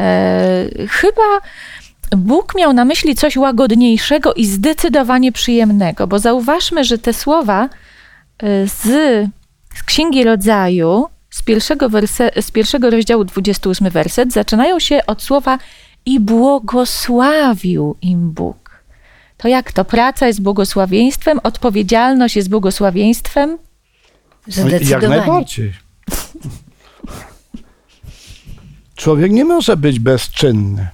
E, 0.00 0.68
chyba 0.88 1.40
Bóg 2.16 2.54
miał 2.54 2.72
na 2.72 2.84
myśli 2.84 3.14
coś 3.14 3.36
łagodniejszego 3.36 4.34
i 4.34 4.46
zdecydowanie 4.46 5.32
przyjemnego, 5.32 6.06
bo 6.06 6.18
zauważmy, 6.18 6.84
że 6.84 6.98
te 6.98 7.12
słowa 7.12 7.68
e, 8.38 8.66
z, 8.66 8.82
z 9.74 9.82
Księgi 9.82 10.24
Rodzaju, 10.24 11.06
z 11.30 11.42
pierwszego, 11.42 11.88
werse, 11.88 12.30
z 12.40 12.50
pierwszego 12.50 12.90
rozdziału 12.90 13.24
28 13.24 13.90
werset, 13.90 14.32
zaczynają 14.32 14.78
się 14.78 15.00
od 15.06 15.22
słowa 15.22 15.58
i 16.06 16.20
błogosławił 16.20 17.96
im 18.02 18.30
Bóg. 18.30 18.65
To 19.36 19.48
jak 19.48 19.72
to? 19.72 19.84
Praca 19.84 20.26
jest 20.26 20.42
błogosławieństwem, 20.42 21.40
odpowiedzialność 21.42 22.36
jest 22.36 22.48
błogosławieństwem? 22.50 23.58
No, 24.56 24.68
Jak 24.88 25.02
najbardziej. 25.08 25.72
Człowiek 28.96 29.32
nie 29.32 29.44
może 29.44 29.76
być 29.76 29.98
bezczynny. 30.00 30.88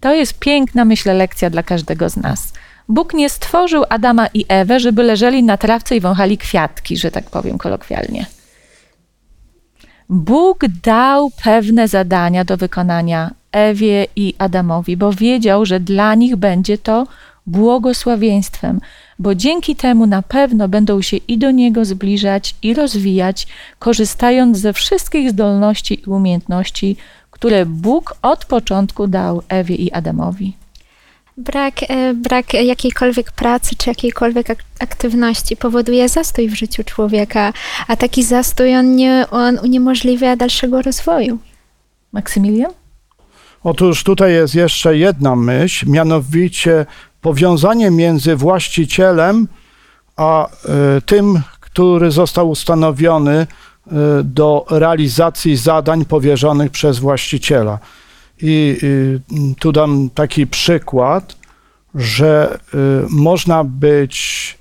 To 0.00 0.14
jest 0.14 0.38
piękna, 0.38 0.84
myślę, 0.84 1.14
lekcja 1.14 1.50
dla 1.50 1.62
każdego 1.62 2.08
z 2.08 2.16
nas. 2.16 2.52
Bóg 2.88 3.14
nie 3.14 3.30
stworzył 3.30 3.84
Adama 3.88 4.26
i 4.34 4.44
Ewę, 4.48 4.80
żeby 4.80 5.02
leżeli 5.02 5.42
na 5.42 5.56
trawce 5.56 5.96
i 5.96 6.00
wąchali 6.00 6.38
kwiatki, 6.38 6.96
że 6.96 7.10
tak 7.10 7.30
powiem 7.30 7.58
kolokwialnie. 7.58 8.26
Bóg 10.10 10.64
dał 10.82 11.30
pewne 11.44 11.88
zadania 11.88 12.44
do 12.44 12.56
wykonania 12.56 13.30
Ewie 13.52 14.06
i 14.16 14.34
Adamowi, 14.38 14.96
bo 14.96 15.12
wiedział, 15.12 15.66
że 15.66 15.80
dla 15.80 16.14
nich 16.14 16.36
będzie 16.36 16.78
to 16.78 17.06
błogosławieństwem, 17.46 18.80
bo 19.18 19.34
dzięki 19.34 19.76
temu 19.76 20.06
na 20.06 20.22
pewno 20.22 20.68
będą 20.68 21.02
się 21.02 21.16
i 21.16 21.38
do 21.38 21.50
Niego 21.50 21.84
zbliżać 21.84 22.54
i 22.62 22.74
rozwijać, 22.74 23.46
korzystając 23.78 24.58
ze 24.58 24.72
wszystkich 24.72 25.30
zdolności 25.30 26.00
i 26.00 26.10
umiejętności, 26.10 26.96
które 27.30 27.66
Bóg 27.66 28.16
od 28.22 28.44
początku 28.44 29.06
dał 29.06 29.42
Ewie 29.48 29.74
i 29.74 29.92
Adamowi. 29.92 30.57
Brak, 31.38 31.82
e, 31.90 32.14
brak 32.14 32.54
jakiejkolwiek 32.54 33.32
pracy 33.32 33.76
czy 33.76 33.90
jakiejkolwiek 33.90 34.50
ak- 34.50 34.64
aktywności 34.78 35.56
powoduje 35.56 36.08
zastój 36.08 36.48
w 36.48 36.54
życiu 36.54 36.84
człowieka, 36.84 37.52
a 37.88 37.96
taki 37.96 38.22
zastój 38.22 38.76
on, 38.76 38.96
nie, 38.96 39.24
on 39.30 39.58
uniemożliwia 39.58 40.36
dalszego 40.36 40.82
rozwoju. 40.82 41.38
Maksymilian? 42.12 42.72
Otóż 43.64 44.04
tutaj 44.04 44.32
jest 44.32 44.54
jeszcze 44.54 44.96
jedna 44.96 45.36
myśl, 45.36 45.86
mianowicie 45.90 46.86
powiązanie 47.20 47.90
między 47.90 48.36
właścicielem 48.36 49.48
a 50.16 50.46
e, 50.46 50.50
tym, 51.06 51.40
który 51.60 52.10
został 52.10 52.50
ustanowiony 52.50 53.32
e, 53.36 53.46
do 54.24 54.66
realizacji 54.70 55.56
zadań 55.56 56.04
powierzonych 56.04 56.70
przez 56.70 56.98
właściciela. 56.98 57.78
I 58.42 58.78
y, 58.82 59.20
tu 59.58 59.72
dam 59.72 60.10
taki 60.14 60.46
przykład, 60.46 61.36
że 61.94 62.58
y, 62.74 62.78
można 63.10 63.64
być 63.64 64.58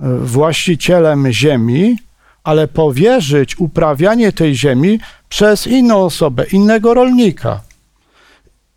y, 0.00 0.04
właścicielem 0.18 1.32
ziemi, 1.32 1.96
ale 2.44 2.68
powierzyć 2.68 3.58
uprawianie 3.58 4.32
tej 4.32 4.56
ziemi 4.56 5.00
przez 5.28 5.66
inną 5.66 6.04
osobę, 6.04 6.44
innego 6.52 6.94
rolnika. 6.94 7.60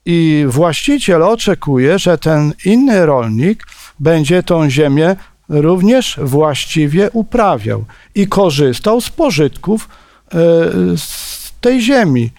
I 0.06 0.46
właściciel 0.48 1.24
oczekuje, 1.24 2.00
że 2.00 2.18
ten 2.18 2.54
inny 2.66 3.06
rolnik 3.06 3.64
będzie 4.00 4.44
tą 4.44 4.70
ziemię 4.70 5.16
również 5.50 6.20
właściwie 6.24 7.12
uprawiał 7.12 7.86
i 8.16 8.28
korzystał 8.28 9.02
z 9.02 9.10
pożytków 9.10 9.90
z 10.96 11.54
tej 11.62 11.82
ziemi 11.82 12.32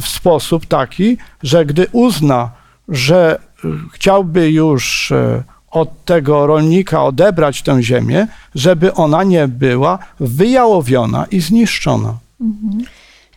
w 0.00 0.08
sposób 0.08 0.66
taki, 0.66 1.16
że 1.42 1.66
gdy 1.66 1.86
uzna, 1.92 2.50
że 2.88 3.38
e, 3.64 3.68
chciałby 3.92 4.50
już 4.50 5.12
e, 5.12 5.42
od 5.70 6.04
tego 6.04 6.46
rolnika 6.46 7.04
odebrać 7.04 7.62
tę 7.62 7.82
ziemię, 7.82 8.26
żeby 8.54 8.94
ona 8.94 9.24
nie 9.24 9.48
była 9.48 9.98
wyjałowiona 10.20 11.26
i 11.30 11.40
zniszczona. 11.40 12.14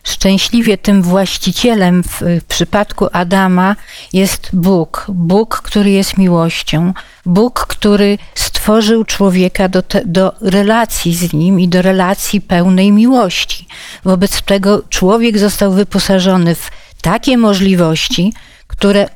Szczęśliwie 0.04 0.78
tym 0.78 1.02
właścicielem 1.02 2.02
w, 2.02 2.22
w 2.40 2.44
przypadku 2.44 3.06
Adama 3.12 3.76
jest 4.12 4.50
Bóg. 4.52 5.06
Bóg, 5.08 5.62
który 5.64 5.90
jest 5.90 6.18
miłością. 6.18 6.92
Bóg, 7.26 7.66
który 7.68 8.18
stworzył 8.34 9.04
człowieka 9.04 9.68
do, 9.68 9.82
te, 9.82 10.02
do 10.04 10.32
relacji 10.40 11.14
z 11.14 11.32
nim 11.32 11.60
i 11.60 11.68
do 11.68 11.82
relacji 11.82 12.40
pełnej 12.40 12.92
miłości. 12.92 13.66
Wobec 14.04 14.42
tego 14.42 14.82
człowiek 14.88 15.38
został 15.38 15.72
wyposażony 15.72 16.54
w 16.54 16.70
takie 17.02 17.36
możliwości, 17.36 18.32
które 18.66 19.08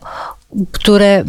które 0.72 1.24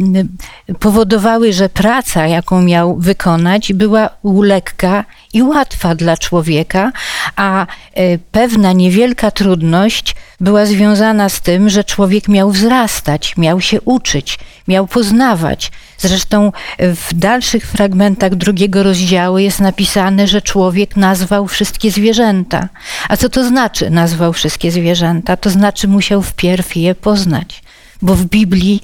powodowały, 0.78 1.52
że 1.52 1.68
praca, 1.68 2.26
jaką 2.26 2.62
miał 2.62 2.96
wykonać, 2.96 3.72
była 3.72 4.10
lekka 4.24 5.04
i 5.32 5.42
łatwa 5.42 5.94
dla 5.94 6.16
człowieka, 6.16 6.92
a 7.36 7.66
e, 7.94 8.18
pewna 8.18 8.72
niewielka 8.72 9.30
trudność 9.30 10.14
była 10.40 10.66
związana 10.66 11.28
z 11.28 11.40
tym, 11.40 11.68
że 11.68 11.84
człowiek 11.84 12.28
miał 12.28 12.50
wzrastać, 12.50 13.36
miał 13.36 13.60
się 13.60 13.80
uczyć, 13.80 14.38
miał 14.68 14.86
poznawać. 14.86 15.72
Zresztą 15.98 16.52
w 16.78 17.14
dalszych 17.14 17.66
fragmentach 17.66 18.34
drugiego 18.34 18.82
rozdziału 18.82 19.38
jest 19.38 19.60
napisane, 19.60 20.26
że 20.26 20.42
człowiek 20.42 20.96
nazwał 20.96 21.46
wszystkie 21.46 21.90
zwierzęta. 21.90 22.68
A 23.08 23.16
co 23.16 23.28
to 23.28 23.44
znaczy 23.44 23.90
nazwał 23.90 24.32
wszystkie 24.32 24.70
zwierzęta? 24.70 25.36
To 25.36 25.50
znaczy 25.50 25.88
musiał 25.88 26.22
wpierw 26.22 26.76
je 26.76 26.94
poznać 26.94 27.62
bo 28.02 28.14
w 28.14 28.24
Biblii 28.24 28.80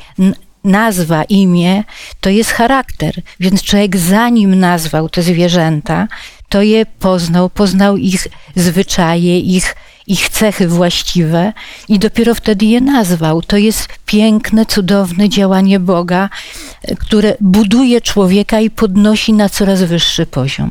nazwa, 0.65 1.25
imię 1.25 1.85
to 2.21 2.31
jest 2.31 2.51
charakter, 2.51 3.15
więc 3.41 3.63
człowiek 3.63 3.97
zanim 3.97 4.59
nazwał 4.59 5.09
te 5.09 5.23
zwierzęta, 5.23 6.09
to 6.49 6.63
je 6.63 6.87
poznał, 6.87 7.51
poznał 7.51 7.97
ich 7.97 8.29
zwyczaje, 8.57 9.41
ich, 9.41 9.77
ich 10.07 10.29
cechy 10.29 10.69
właściwe 10.69 11.53
i 11.89 11.99
dopiero 11.99 12.35
wtedy 12.35 12.67
je 12.67 12.81
nazwał. 12.81 13.43
To 13.43 13.57
jest 13.57 13.89
piękne, 14.07 14.67
cudowne 14.67 15.29
działanie 15.29 15.81
Boga, 15.81 16.29
które 16.99 17.37
buduje 17.41 18.01
człowieka 18.01 18.61
i 18.61 18.71
podnosi 18.71 19.33
na 19.33 19.49
coraz 19.49 19.83
wyższy 19.83 20.27
poziom. 20.27 20.71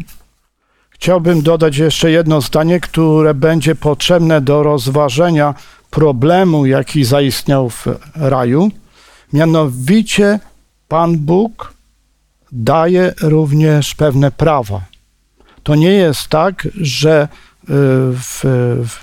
Chciałbym 0.89 1.41
dodać 1.41 1.77
jeszcze 1.77 2.11
jedno 2.11 2.41
zdanie, 2.41 2.79
które 2.79 3.33
będzie 3.33 3.75
potrzebne 3.75 4.41
do 4.41 4.63
rozważenia 4.63 5.53
problemu, 5.89 6.65
jaki 6.65 7.03
zaistniał 7.03 7.69
w 7.69 7.85
raju. 8.15 8.71
Mianowicie 9.33 10.39
Pan 10.87 11.17
Bóg 11.17 11.73
daje 12.51 13.13
również 13.21 13.95
pewne 13.95 14.31
prawa. 14.31 14.81
To 15.65 15.75
nie 15.75 15.91
jest 15.91 16.27
tak, 16.27 16.67
że 16.81 17.23
y, 17.23 17.67
w, 18.13 18.39
w 18.85 18.99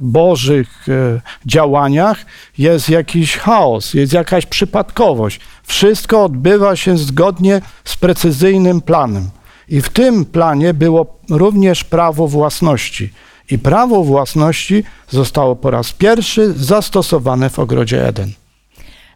Bożych 0.00 0.88
y, 0.88 1.20
działaniach 1.46 2.18
jest 2.58 2.88
jakiś 2.88 3.36
chaos, 3.36 3.94
jest 3.94 4.12
jakaś 4.12 4.46
przypadkowość. 4.46 5.40
Wszystko 5.62 6.24
odbywa 6.24 6.76
się 6.76 6.98
zgodnie 6.98 7.60
z 7.84 7.96
precyzyjnym 7.96 8.80
planem. 8.80 9.30
I 9.68 9.80
w 9.80 9.88
tym 9.88 10.24
planie 10.24 10.74
było 10.74 11.18
również 11.30 11.84
prawo 11.84 12.28
własności. 12.28 13.12
I 13.50 13.58
prawo 13.58 14.04
własności 14.04 14.84
zostało 15.10 15.56
po 15.56 15.70
raz 15.70 15.92
pierwszy 15.92 16.52
zastosowane 16.52 17.50
w 17.50 17.58
ogrodzie 17.58 18.08
Eden. 18.08 18.32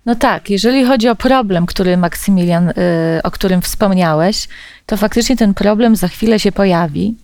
No 0.07 0.15
tak, 0.15 0.51
jeżeli 0.51 0.85
chodzi 0.85 1.09
o 1.09 1.17
problem, 1.17 1.67
który 1.67 1.97
Maksymilian, 1.97 2.69
y, 2.69 2.75
o 3.23 3.31
którym 3.31 3.63
wspomniałeś, 3.63 4.49
to 4.87 4.97
faktycznie 4.97 5.37
ten 5.37 5.55
problem 5.55 5.97
za 5.97 6.09
chwilę 6.09 6.41
się 6.41 6.53
pojawi. 6.53 7.15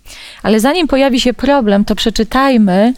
Ale 0.42 0.60
zanim 0.60 0.88
pojawi 0.88 1.20
się 1.20 1.34
problem, 1.34 1.84
to 1.84 1.94
przeczytajmy 1.94 2.94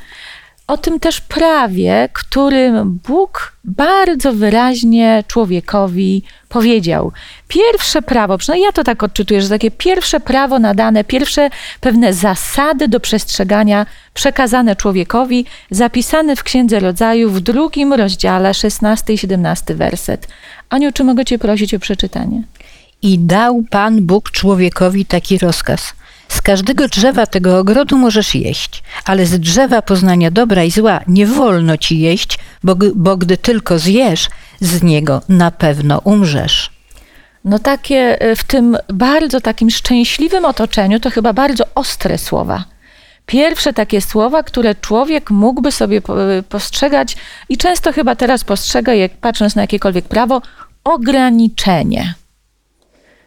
o 0.67 0.77
tym 0.77 1.01
też 1.01 1.21
prawie, 1.21 2.09
którym 2.13 3.01
Bóg 3.09 3.53
bardzo 3.65 4.33
wyraźnie 4.33 5.25
człowiekowi 5.29 6.23
powiedział. 6.49 7.13
Pierwsze 7.49 8.03
prawo, 8.03 8.39
przynajmniej 8.39 8.67
ja 8.67 8.73
to 8.73 8.85
tak 8.85 9.03
odczytuję, 9.03 9.43
że 9.43 9.49
takie 9.49 9.71
pierwsze 9.71 10.21
prawo 10.21 10.59
nadane, 10.59 11.05
pierwsze 11.05 11.51
pewne 11.81 12.13
zasady 12.13 12.89
do 12.89 13.01
przestrzegania 13.01 13.87
przekazane 14.15 14.77
człowiekowi, 14.77 15.47
zapisane 15.71 16.37
w 16.37 16.43
Księdze 16.43 16.81
Rodzaju 16.81 17.31
w 17.31 17.41
drugim 17.41 17.93
rozdziale, 17.93 18.55
16 18.55 19.13
i 19.13 19.19
17 19.19 19.75
werset. 19.75 20.29
Aniu, 20.71 20.93
czy 20.93 21.05
mogę 21.05 21.25
Cię 21.25 21.39
prosić 21.39 21.75
o 21.75 21.79
przeczytanie? 21.79 22.43
I 23.03 23.19
dał 23.19 23.63
Pan 23.71 24.07
Bóg 24.07 24.31
człowiekowi 24.31 25.05
taki 25.05 25.39
rozkaz– 25.39 25.93
każdego 26.45 26.89
drzewa 26.89 27.27
tego 27.27 27.59
ogrodu 27.59 27.99
możesz 27.99 28.35
jeść, 28.35 28.83
ale 29.05 29.27
z 29.27 29.41
drzewa 29.41 29.83
poznania 29.83 30.31
dobra 30.31 30.65
i 30.65 30.71
zła 30.71 31.01
nie 31.07 31.27
wolno 31.27 31.77
ci 31.77 32.01
jeść, 32.01 32.39
bo, 32.65 32.77
bo 32.95 33.17
gdy 33.17 33.37
tylko 33.37 33.79
zjesz, 33.79 34.29
z 34.61 34.83
niego 34.83 35.23
na 35.29 35.51
pewno 35.51 36.01
umrzesz. 36.05 36.71
No 37.45 37.59
takie 37.59 38.21
e, 38.21 38.37
w 38.37 38.45
tym 38.45 38.77
bardzo 38.93 39.41
takim 39.41 39.71
szczęśliwym 39.71 40.45
otoczeniu 40.45 41.01
to 41.01 41.11
chyba 41.11 41.33
bardzo 41.33 41.65
ostre 41.75 42.19
słowa. 42.19 42.65
Pierwsze 43.27 43.73
takie 43.73 44.01
słowa, 44.01 44.43
które 44.43 44.75
człowiek 44.75 45.31
mógłby 45.31 45.73
sobie 45.73 45.99
e, 45.99 46.43
postrzegać 46.43 47.17
i 47.49 47.57
często 47.57 47.93
chyba 47.93 48.17
teraz 48.17 48.45
postrzega, 48.45 48.95
jak 48.95 49.13
patrząc 49.13 49.55
na 49.55 49.63
jakiekolwiek 49.63 50.09
prawo, 50.09 50.43
ograniczenie. 50.85 52.15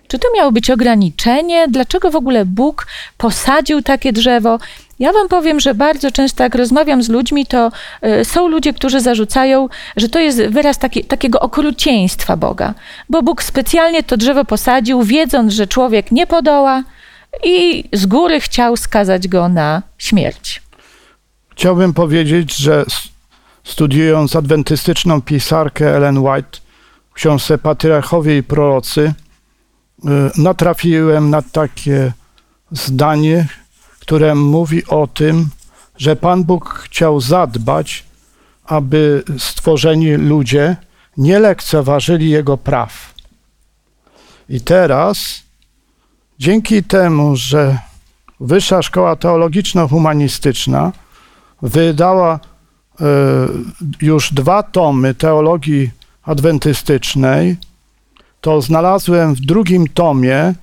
Czy 0.08 0.20
to 0.20 0.28
miało 0.36 0.52
być 0.52 0.70
ograniczenie? 0.70 1.68
Dlaczego 1.68 2.12
w 2.12 2.16
ogóle 2.16 2.46
Bóg 2.46 2.88
posadził 3.18 3.82
takie 3.82 4.14
drzewo? 4.14 4.60
Ja 5.00 5.14
wam 5.14 5.28
powiem, 5.28 5.60
że 5.60 5.74
bardzo 5.74 6.12
często 6.12 6.44
jak 6.44 6.56
rozmawiam 6.56 7.04
z 7.04 7.10
ludźmi, 7.10 7.46
to 7.46 7.72
y, 8.22 8.26
są 8.26 8.48
ludzie, 8.48 8.74
którzy 8.74 9.00
zarzucają, 9.00 9.70
że 9.98 10.10
to 10.10 10.20
jest 10.20 10.42
wyraz 10.42 10.78
taki, 10.80 11.04
takiego 11.06 11.40
okrucieństwa 11.40 12.38
Boga, 12.38 12.74
bo 13.10 13.22
Bóg 13.22 13.44
specjalnie 13.44 14.04
to 14.04 14.18
drzewo 14.18 14.46
posadził, 14.46 15.04
wiedząc, 15.04 15.54
że 15.54 15.68
człowiek 15.68 16.12
nie 16.12 16.28
podoła 16.28 16.84
i 17.44 17.84
z 17.94 18.06
góry 18.06 18.40
chciał 18.40 18.78
skazać 18.78 19.28
go 19.28 19.50
na 19.50 19.82
śmierć. 19.98 20.62
Chciałbym 21.52 21.94
powiedzieć, 21.94 22.56
że 22.56 22.86
studiując 23.64 24.36
adwentystyczną 24.36 25.22
pisarkę 25.22 25.96
Ellen 25.96 26.18
White 26.18 26.60
w 27.10 27.14
książce 27.14 27.58
Patriarchowie 27.58 28.38
i 28.38 28.44
Prorocy, 28.44 29.14
natrafiłem 30.38 31.30
na 31.30 31.42
takie 31.42 32.14
zdanie, 32.72 33.48
które 34.00 34.36
mówi 34.36 34.86
o 34.86 35.08
tym, 35.08 35.50
że 35.98 36.16
Pan 36.16 36.44
Bóg 36.44 36.70
chciał 36.70 37.22
zadbać, 37.22 38.04
aby 38.66 39.24
stworzeni 39.38 40.14
ludzie 40.14 40.76
nie 41.18 41.40
lekceważyli 41.40 42.30
Jego 42.30 42.58
praw. 42.58 43.14
I 44.50 44.62
teraz, 44.62 45.44
dzięki 46.40 46.84
temu, 46.84 47.36
że 47.36 47.78
Wyższa 48.40 48.82
Szkoła 48.82 49.16
Teologiczno-Humanistyczna 49.16 50.92
wydała 51.62 52.40
y, 52.40 53.04
już 54.02 54.34
dwa 54.34 54.64
tomy 54.64 55.14
teologii 55.14 55.92
adwentystycznej, 56.24 57.58
to 58.48 58.62
znalazłem 58.62 59.36
w 59.36 59.40
drugim 59.40 59.88
tomie, 59.88 60.36
e, 60.38 60.54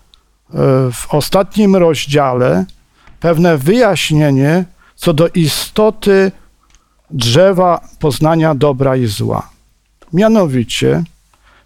w 0.92 1.06
ostatnim 1.08 1.76
rozdziale, 1.76 2.64
pewne 3.20 3.58
wyjaśnienie 3.58 4.64
co 4.96 5.14
do 5.14 5.28
istoty 5.28 6.32
drzewa 7.10 7.88
poznania 7.98 8.54
dobra 8.54 8.96
i 8.96 9.06
zła. 9.06 9.50
Mianowicie, 10.12 11.04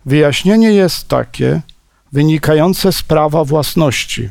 wyjaśnienie 0.06 0.72
jest 0.72 1.08
takie, 1.08 1.60
wynikające 2.12 2.92
z 2.92 3.02
prawa 3.02 3.44
własności. 3.44 4.30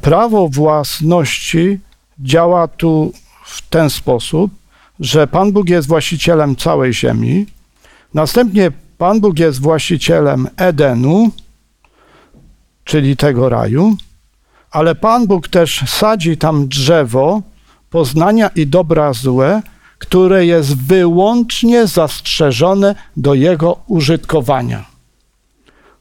Prawo 0.00 0.48
własności 0.48 1.80
działa 2.20 2.68
tu 2.68 3.12
w 3.44 3.68
ten 3.68 3.90
sposób, 3.90 4.50
że 5.00 5.26
Pan 5.26 5.52
Bóg 5.52 5.68
jest 5.68 5.88
właścicielem 5.88 6.56
całej 6.56 6.94
ziemi, 6.94 7.46
następnie 8.14 8.70
Pan 8.98 9.20
Bóg 9.20 9.38
jest 9.38 9.60
właścicielem 9.60 10.48
Edenu, 10.56 11.30
czyli 12.84 13.16
tego 13.16 13.48
raju, 13.48 13.96
ale 14.70 14.94
Pan 14.94 15.26
Bóg 15.26 15.48
też 15.48 15.84
sadzi 15.86 16.36
tam 16.36 16.68
drzewo 16.68 17.42
poznania 17.90 18.48
i 18.48 18.66
dobra 18.66 19.12
złe, 19.12 19.62
które 19.98 20.46
jest 20.46 20.76
wyłącznie 20.76 21.86
zastrzeżone 21.86 22.94
do 23.16 23.34
jego 23.34 23.78
użytkowania. 23.86 24.84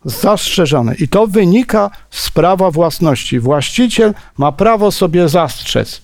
Zastrzeżone. 0.05 0.95
I 0.95 1.07
to 1.07 1.27
wynika 1.27 1.91
z 2.09 2.31
prawa 2.31 2.71
własności. 2.71 3.39
Właściciel 3.39 4.13
ma 4.37 4.51
prawo 4.51 4.91
sobie 4.91 5.29
zastrzec. 5.29 6.01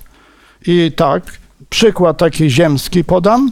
I 0.67 0.91
tak, 0.95 1.23
przykład 1.69 2.17
taki 2.17 2.49
ziemski 2.49 3.03
podam. 3.03 3.51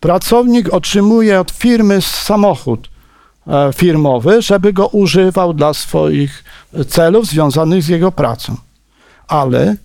Pracownik 0.00 0.74
otrzymuje 0.74 1.40
od 1.40 1.50
firmy 1.50 2.02
samochód 2.02 2.88
e, 3.46 3.72
firmowy, 3.72 4.42
żeby 4.42 4.72
go 4.72 4.86
używał 4.86 5.54
dla 5.54 5.74
swoich 5.74 6.44
celów 6.88 7.26
związanych 7.26 7.82
z 7.82 7.88
jego 7.88 8.12
pracą. 8.12 8.56
Ale 9.28 9.76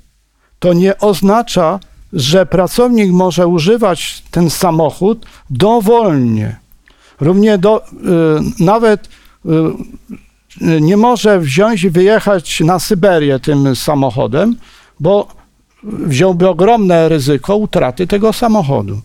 to 0.60 0.74
nie 0.74 0.98
oznacza, 0.98 1.80
że 2.14 2.46
pracownik 2.46 3.12
może 3.12 3.48
używać 3.48 4.24
ten 4.32 4.50
samochód 4.50 5.26
dowolnie. 5.50 6.56
Równie 7.20 7.58
do, 7.58 7.86
y, 7.88 8.64
nawet 8.64 9.10
y, 9.46 10.82
nie 10.82 10.98
może 10.98 11.40
wziąć 11.40 11.84
i 11.84 11.90
wyjechać 11.90 12.60
na 12.60 12.80
Syberię 12.80 13.40
tym 13.40 13.76
samochodem, 13.76 14.56
bo 15.00 15.28
wziąłby 15.84 16.50
ogromne 16.50 17.10
ryzyko 17.10 17.56
utraty 17.56 18.08
tego 18.08 18.34
samochodu. 18.34 19.02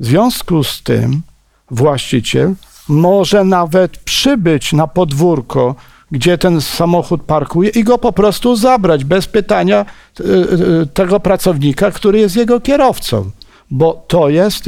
W 0.00 0.06
związku 0.06 0.64
z 0.64 0.82
tym 0.82 1.22
właściciel 1.70 2.54
może 2.88 3.44
nawet 3.44 3.96
przybyć 3.96 4.72
na 4.72 4.86
podwórko, 4.86 5.74
gdzie 6.10 6.38
ten 6.38 6.60
samochód 6.60 7.22
parkuje 7.22 7.70
i 7.70 7.84
go 7.84 7.98
po 7.98 8.12
prostu 8.12 8.56
zabrać 8.56 9.04
bez 9.04 9.26
pytania 9.26 9.76
e, 10.20 10.24
e, 10.24 10.86
tego 10.86 11.20
pracownika, 11.20 11.90
który 11.90 12.18
jest 12.18 12.36
jego 12.36 12.60
kierowcą, 12.60 13.30
bo 13.70 14.04
to 14.08 14.28
jest 14.28 14.64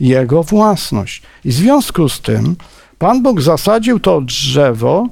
jego 0.00 0.42
własność. 0.42 1.22
I 1.44 1.48
w 1.48 1.54
związku 1.54 2.08
z 2.08 2.20
tym 2.20 2.56
Pan 2.98 3.22
Bóg 3.22 3.40
zasadził 3.40 4.00
to 4.00 4.20
drzewo, 4.20 5.06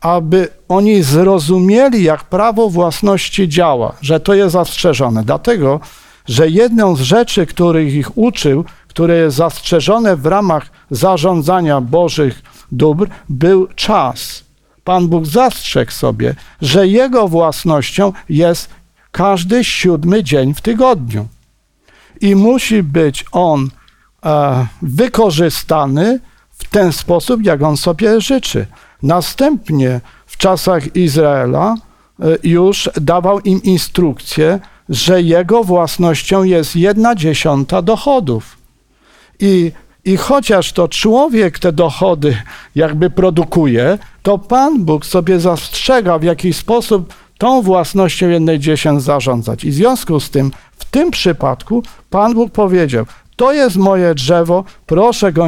aby 0.00 0.48
oni 0.68 1.02
zrozumieli, 1.02 2.02
jak 2.02 2.24
prawo 2.24 2.70
własności 2.70 3.48
działa, 3.48 3.96
że 4.02 4.20
to 4.20 4.34
jest 4.34 4.52
zastrzeżone. 4.52 5.24
Dlatego, 5.24 5.80
że 6.26 6.48
jedną 6.48 6.96
z 6.96 7.00
rzeczy, 7.00 7.46
których 7.46 7.94
ich 7.94 8.18
uczył, 8.18 8.64
które 8.94 9.16
jest 9.16 9.36
zastrzeżone 9.36 10.16
w 10.16 10.26
ramach 10.26 10.70
zarządzania 10.90 11.80
Bożych 11.80 12.42
dóbr, 12.72 13.08
był 13.28 13.66
czas. 13.74 14.44
Pan 14.84 15.08
Bóg 15.08 15.26
zastrzegł 15.26 15.92
sobie, 15.92 16.34
że 16.62 16.88
Jego 16.88 17.28
własnością 17.28 18.12
jest 18.28 18.70
każdy 19.12 19.64
siódmy 19.64 20.24
dzień 20.24 20.54
w 20.54 20.60
tygodniu. 20.60 21.28
I 22.20 22.36
musi 22.36 22.82
być 22.82 23.24
on 23.32 23.68
e, 24.24 24.66
wykorzystany 24.82 26.20
w 26.50 26.68
ten 26.68 26.92
sposób, 26.92 27.44
jak 27.44 27.62
on 27.62 27.76
sobie 27.76 28.20
życzy. 28.20 28.66
Następnie 29.02 30.00
w 30.26 30.36
czasach 30.36 30.96
Izraela 30.96 31.74
e, 31.74 32.24
już 32.42 32.90
dawał 33.00 33.40
im 33.40 33.62
instrukcję, 33.62 34.60
że 34.88 35.22
jego 35.22 35.64
własnością 35.64 36.42
jest 36.42 36.76
jedna 36.76 37.14
dziesiąta 37.14 37.82
dochodów. 37.82 38.63
I, 39.40 39.72
I 40.04 40.16
chociaż 40.16 40.72
to 40.72 40.88
człowiek 40.88 41.58
te 41.58 41.72
dochody 41.72 42.36
jakby 42.74 43.10
produkuje, 43.10 43.98
to 44.22 44.38
Pan 44.38 44.84
Bóg 44.84 45.06
sobie 45.06 45.40
zastrzega, 45.40 46.18
w 46.18 46.22
jaki 46.22 46.52
sposób 46.52 47.14
tą 47.38 47.62
własnością 47.62 48.28
jednej 48.28 48.58
dziesięć 48.58 49.02
zarządzać. 49.02 49.64
I 49.64 49.70
w 49.70 49.74
związku 49.74 50.20
z 50.20 50.30
tym, 50.30 50.50
w 50.76 50.84
tym 50.84 51.10
przypadku, 51.10 51.82
Pan 52.10 52.34
Bóg 52.34 52.52
powiedział: 52.52 53.06
To 53.36 53.52
jest 53.52 53.76
moje 53.76 54.14
drzewo, 54.14 54.64
proszę 54.86 55.32
go, 55.32 55.46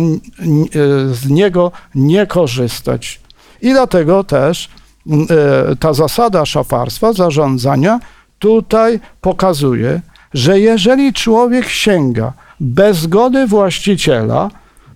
z 1.13 1.29
niego 1.29 1.73
nie 1.95 2.27
korzystać. 2.27 3.21
I 3.63 3.71
dlatego 3.71 4.25
też 4.25 4.69
e, 5.11 5.77
ta 5.77 5.93
zasada 5.93 6.47
szafarstwa, 6.47 7.13
zarządzania, 7.13 8.01
tutaj 8.39 9.01
pokazuje, 9.21 10.01
że 10.35 10.61
jeżeli 10.61 11.13
człowiek 11.13 11.69
sięga 11.69 12.33
bez 12.61 12.97
zgody 12.97 13.47
właściciela, 13.47 14.51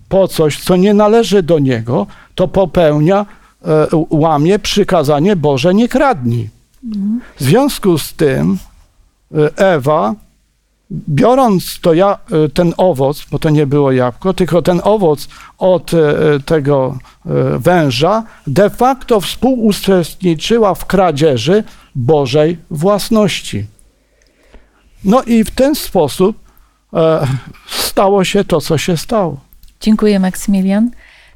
po 0.09 0.27
coś, 0.27 0.59
co 0.63 0.75
nie 0.75 0.93
należy 0.93 1.43
do 1.43 1.59
niego, 1.59 2.07
to 2.35 2.47
popełnia, 2.47 3.25
e, 3.65 3.87
łamie 4.09 4.59
przykazanie 4.59 5.35
Boże 5.35 5.73
nie 5.73 5.87
kradnij. 5.89 6.49
W 7.39 7.43
związku 7.43 7.97
z 7.97 8.13
tym 8.13 8.57
e, 9.35 9.57
Ewa, 9.57 10.15
biorąc 10.91 11.79
to 11.81 11.93
ja, 11.93 12.17
e, 12.31 12.49
ten 12.49 12.73
owoc, 12.77 13.25
bo 13.31 13.39
to 13.39 13.49
nie 13.49 13.67
było 13.67 13.91
jabłko, 13.91 14.33
tylko 14.33 14.61
ten 14.61 14.81
owoc 14.83 15.27
od 15.57 15.91
tego 16.45 16.97
węża, 17.59 18.23
de 18.47 18.69
facto 18.69 19.21
współuczestniczyła 19.21 20.73
w 20.73 20.85
kradzieży 20.85 21.63
Bożej 21.95 22.57
własności. 22.71 23.65
No 25.03 25.23
i 25.23 25.43
w 25.43 25.51
ten 25.51 25.75
sposób 25.75 26.40
stało 27.67 28.23
się 28.23 28.43
to, 28.43 28.61
co 28.61 28.77
się 28.77 28.97
stało. 28.97 29.39
Dziękuję, 29.81 30.19
Maksymilian. 30.19 30.91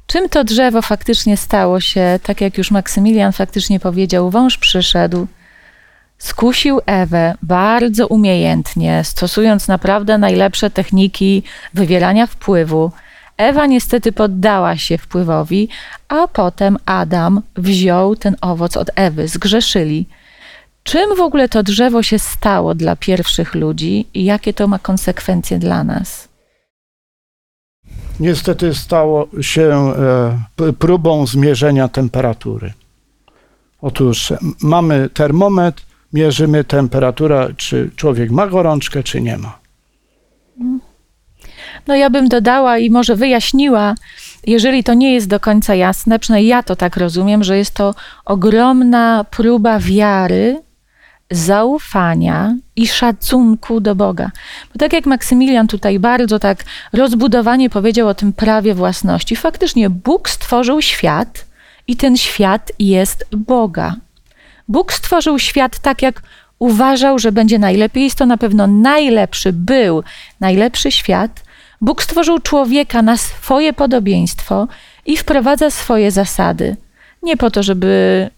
Czym 0.06 0.28
to 0.28 0.44
drzewo 0.44 0.82
faktycznie 0.82 1.36
stało 1.36 1.80
się, 1.80 2.18
tak 2.22 2.40
jak 2.40 2.58
już 2.58 2.70
Maksymilian 2.70 3.32
faktycznie 3.32 3.80
powiedział, 3.80 4.30
wąż 4.30 4.58
przyszedł, 4.58 5.26
skusił 6.18 6.80
Ewę 6.86 7.34
bardzo 7.42 8.06
umiejętnie, 8.06 9.04
stosując 9.04 9.68
naprawdę 9.68 10.18
najlepsze 10.18 10.70
techniki 10.70 11.42
wywierania 11.74 12.26
wpływu. 12.26 12.92
Ewa 13.36 13.66
niestety 13.66 14.12
poddała 14.12 14.76
się 14.76 14.98
wpływowi, 14.98 15.68
a 16.08 16.28
potem 16.28 16.78
Adam 16.86 17.42
wziął 17.56 18.16
ten 18.16 18.36
owoc 18.40 18.76
od 18.76 18.90
Ewy, 18.94 19.28
zgrzeszyli. 19.28 20.06
Czym 20.86 21.16
w 21.16 21.20
ogóle 21.20 21.48
to 21.48 21.62
drzewo 21.62 22.02
się 22.02 22.18
stało 22.18 22.74
dla 22.74 22.96
pierwszych 22.96 23.54
ludzi 23.54 24.06
i 24.14 24.24
jakie 24.24 24.52
to 24.54 24.68
ma 24.68 24.78
konsekwencje 24.78 25.58
dla 25.58 25.84
nas? 25.84 26.28
Niestety 28.20 28.74
stało 28.74 29.28
się 29.40 29.92
e, 30.60 30.72
próbą 30.78 31.26
zmierzenia 31.26 31.88
temperatury. 31.88 32.72
Otóż 33.82 34.30
m- 34.30 34.38
mamy 34.62 35.08
termometr, 35.14 35.82
mierzymy 36.12 36.64
temperaturę, 36.64 37.48
czy 37.56 37.90
człowiek 37.96 38.30
ma 38.30 38.46
gorączkę, 38.46 39.02
czy 39.02 39.20
nie 39.20 39.38
ma. 39.38 39.58
No 41.86 41.94
ja 41.96 42.10
bym 42.10 42.28
dodała 42.28 42.78
i 42.78 42.90
może 42.90 43.16
wyjaśniła, 43.16 43.94
jeżeli 44.46 44.84
to 44.84 44.94
nie 44.94 45.14
jest 45.14 45.28
do 45.28 45.40
końca 45.40 45.74
jasne, 45.74 46.18
przynajmniej 46.18 46.48
ja 46.50 46.62
to 46.62 46.76
tak 46.76 46.96
rozumiem, 46.96 47.44
że 47.44 47.58
jest 47.58 47.74
to 47.74 47.94
ogromna 48.24 49.24
próba 49.30 49.78
wiary, 49.78 50.60
zaufania 51.30 52.56
i 52.76 52.88
szacunku 52.88 53.80
do 53.80 53.94
Boga. 53.94 54.30
Bo 54.72 54.78
tak 54.78 54.92
jak 54.92 55.06
Maksymilian 55.06 55.68
tutaj 55.68 55.98
bardzo 55.98 56.38
tak 56.38 56.64
rozbudowanie 56.92 57.70
powiedział 57.70 58.08
o 58.08 58.14
tym 58.14 58.32
prawie 58.32 58.74
własności, 58.74 59.36
faktycznie 59.36 59.90
Bóg 59.90 60.28
stworzył 60.28 60.82
świat 60.82 61.44
i 61.88 61.96
ten 61.96 62.16
świat 62.16 62.72
jest 62.78 63.24
Boga. 63.36 63.94
Bóg 64.68 64.92
stworzył 64.92 65.38
świat 65.38 65.78
tak, 65.78 66.02
jak 66.02 66.22
uważał, 66.58 67.18
że 67.18 67.32
będzie 67.32 67.58
najlepiej. 67.58 68.04
Jest 68.04 68.18
to 68.18 68.26
na 68.26 68.36
pewno 68.36 68.66
najlepszy, 68.66 69.52
był 69.52 70.02
najlepszy 70.40 70.92
świat. 70.92 71.42
Bóg 71.80 72.02
stworzył 72.02 72.38
człowieka 72.38 73.02
na 73.02 73.16
swoje 73.16 73.72
podobieństwo 73.72 74.68
i 75.06 75.16
wprowadza 75.16 75.70
swoje 75.70 76.10
zasady. 76.10 76.76
Nie 77.22 77.36
po 77.36 77.50
to, 77.50 77.62
żeby 77.62 78.30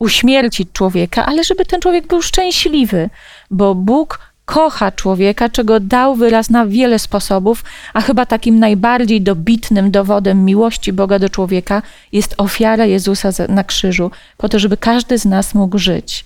uśmiercić 0.00 0.68
człowieka, 0.72 1.26
ale 1.26 1.44
żeby 1.44 1.64
ten 1.64 1.80
człowiek 1.80 2.06
był 2.06 2.22
szczęśliwy, 2.22 3.10
bo 3.50 3.74
Bóg 3.74 4.30
kocha 4.44 4.92
człowieka, 4.92 5.48
czego 5.48 5.80
dał 5.80 6.14
wyraz 6.14 6.50
na 6.50 6.66
wiele 6.66 6.98
sposobów, 6.98 7.64
a 7.94 8.00
chyba 8.00 8.26
takim 8.26 8.58
najbardziej 8.58 9.20
dobitnym 9.20 9.90
dowodem 9.90 10.44
miłości 10.44 10.92
Boga 10.92 11.18
do 11.18 11.28
człowieka 11.28 11.82
jest 12.12 12.34
ofiara 12.38 12.86
Jezusa 12.86 13.30
na 13.48 13.64
krzyżu, 13.64 14.10
po 14.36 14.48
to, 14.48 14.58
żeby 14.58 14.76
każdy 14.76 15.18
z 15.18 15.24
nas 15.24 15.54
mógł 15.54 15.78
żyć. 15.78 16.24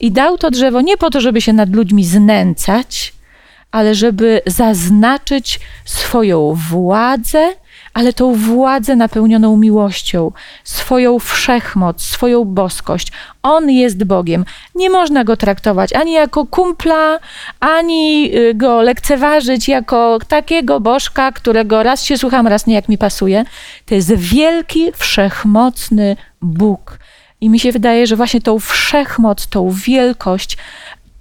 I 0.00 0.12
dał 0.12 0.38
to 0.38 0.50
drzewo 0.50 0.80
nie 0.80 0.96
po 0.96 1.10
to, 1.10 1.20
żeby 1.20 1.40
się 1.40 1.52
nad 1.52 1.70
ludźmi 1.70 2.04
znęcać, 2.04 3.12
ale 3.70 3.94
żeby 3.94 4.40
zaznaczyć 4.46 5.60
swoją 5.84 6.54
władzę, 6.70 7.54
ale 7.94 8.12
tą 8.12 8.34
władzę 8.34 8.96
napełnioną 8.96 9.56
miłością, 9.56 10.32
swoją 10.64 11.18
wszechmoc, 11.18 12.02
swoją 12.02 12.44
boskość. 12.44 13.12
On 13.42 13.70
jest 13.70 14.04
Bogiem. 14.04 14.44
Nie 14.74 14.90
można 14.90 15.24
go 15.24 15.36
traktować 15.36 15.92
ani 15.92 16.12
jako 16.12 16.46
kumpla, 16.46 17.18
ani 17.60 18.30
y, 18.36 18.54
go 18.54 18.82
lekceważyć 18.82 19.68
jako 19.68 20.18
takiego 20.28 20.80
bożka, 20.80 21.32
którego 21.32 21.82
raz 21.82 22.04
się 22.04 22.18
słucham, 22.18 22.46
raz 22.46 22.66
nie 22.66 22.74
jak 22.74 22.88
mi 22.88 22.98
pasuje. 22.98 23.44
To 23.86 23.94
jest 23.94 24.14
wielki, 24.14 24.92
wszechmocny 24.92 26.16
Bóg. 26.42 26.98
I 27.40 27.48
mi 27.48 27.60
się 27.60 27.72
wydaje, 27.72 28.06
że 28.06 28.16
właśnie 28.16 28.40
tą 28.40 28.58
wszechmoc, 28.58 29.46
tą 29.46 29.70
wielkość 29.70 30.58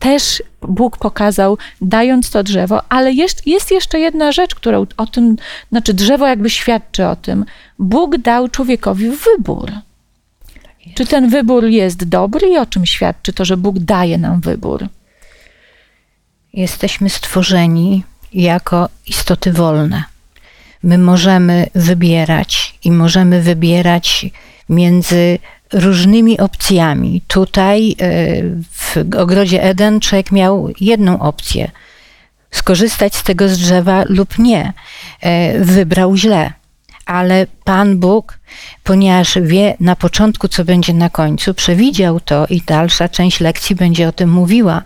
też 0.01 0.43
Bóg 0.61 0.97
pokazał, 0.97 1.57
dając 1.81 2.31
to 2.31 2.43
drzewo, 2.43 2.81
ale 2.89 3.13
jest, 3.13 3.47
jest 3.47 3.71
jeszcze 3.71 3.99
jedna 3.99 4.31
rzecz, 4.31 4.55
która 4.55 4.77
o 4.97 5.05
tym, 5.07 5.35
znaczy 5.69 5.93
drzewo 5.93 6.27
jakby 6.27 6.49
świadczy 6.49 7.07
o 7.07 7.15
tym. 7.15 7.45
Bóg 7.79 8.17
dał 8.17 8.49
człowiekowi 8.49 9.09
wybór. 9.09 9.71
Czy 10.95 11.05
ten 11.05 11.29
wybór 11.29 11.65
jest 11.65 12.03
dobry 12.03 12.47
i 12.47 12.57
o 12.57 12.65
czym 12.65 12.85
świadczy 12.85 13.33
to, 13.33 13.45
że 13.45 13.57
Bóg 13.57 13.79
daje 13.79 14.17
nam 14.17 14.41
wybór? 14.41 14.87
Jesteśmy 16.53 17.09
stworzeni 17.09 18.03
jako 18.33 18.89
istoty 19.07 19.53
wolne. 19.53 20.03
My 20.83 20.97
możemy 20.97 21.67
wybierać 21.75 22.75
i 22.83 22.91
możemy 22.91 23.41
wybierać 23.41 24.25
między 24.69 25.39
różnymi 25.73 26.39
opcjami. 26.39 27.21
Tutaj 27.27 27.91
e, 27.91 27.95
w 28.71 28.97
ogrodzie 29.17 29.63
Eden 29.63 29.99
człowiek 29.99 30.31
miał 30.31 30.69
jedną 30.81 31.19
opcję: 31.19 31.71
skorzystać 32.51 33.15
z 33.15 33.23
tego 33.23 33.49
z 33.49 33.57
drzewa 33.57 34.03
lub 34.09 34.39
nie. 34.39 34.73
E, 35.21 35.59
Wybrał 35.59 36.15
źle. 36.15 36.53
Ale 37.05 37.47
Pan 37.63 37.97
Bóg, 37.97 38.39
ponieważ 38.83 39.37
wie 39.41 39.75
na 39.79 39.95
początku, 39.95 40.47
co 40.47 40.65
będzie 40.65 40.93
na 40.93 41.09
końcu, 41.09 41.53
przewidział 41.53 42.19
to 42.19 42.47
i 42.49 42.61
dalsza 42.61 43.09
część 43.09 43.39
lekcji 43.39 43.75
będzie 43.75 44.07
o 44.07 44.11
tym 44.11 44.29
mówiła, 44.29 44.81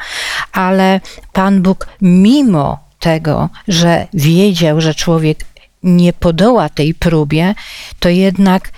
ale 0.51 1.01
Pan 1.33 1.61
Bóg, 1.61 1.87
mimo 2.01 2.79
tego, 2.99 3.49
że 3.67 4.07
wiedział, 4.13 4.81
że 4.81 4.95
człowiek 4.95 5.45
nie 5.83 6.13
podoła 6.13 6.69
tej 6.69 6.93
próbie, 6.93 7.55
to 7.99 8.09
jednak 8.09 8.71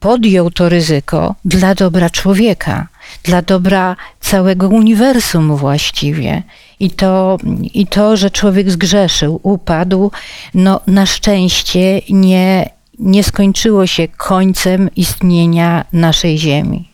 podjął 0.00 0.50
to 0.50 0.68
ryzyko 0.68 1.34
dla 1.44 1.74
dobra 1.74 2.10
człowieka, 2.10 2.86
dla 3.22 3.42
dobra 3.42 3.96
całego 4.20 4.68
uniwersum 4.68 5.56
właściwie. 5.56 6.42
I 6.80 6.90
to, 6.90 7.38
I 7.74 7.86
to, 7.86 8.16
że 8.16 8.30
człowiek 8.30 8.70
zgrzeszył, 8.70 9.40
upadł, 9.42 10.10
no 10.54 10.80
na 10.86 11.06
szczęście 11.06 12.00
nie, 12.10 12.70
nie 12.98 13.24
skończyło 13.24 13.86
się 13.86 14.08
końcem 14.08 14.90
istnienia 14.96 15.84
naszej 15.92 16.38
Ziemi. 16.38 16.90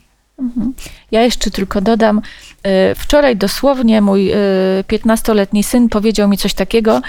Ja 1.11 1.23
jeszcze 1.23 1.51
tylko 1.51 1.81
dodam, 1.81 2.21
e, 2.62 2.95
wczoraj 2.95 3.37
dosłownie 3.37 4.01
mój 4.01 4.31
e, 4.31 4.37
15-letni 4.88 5.64
syn 5.64 5.88
powiedział 5.88 6.29
mi 6.29 6.38
coś 6.38 6.55
takiego, 6.55 7.03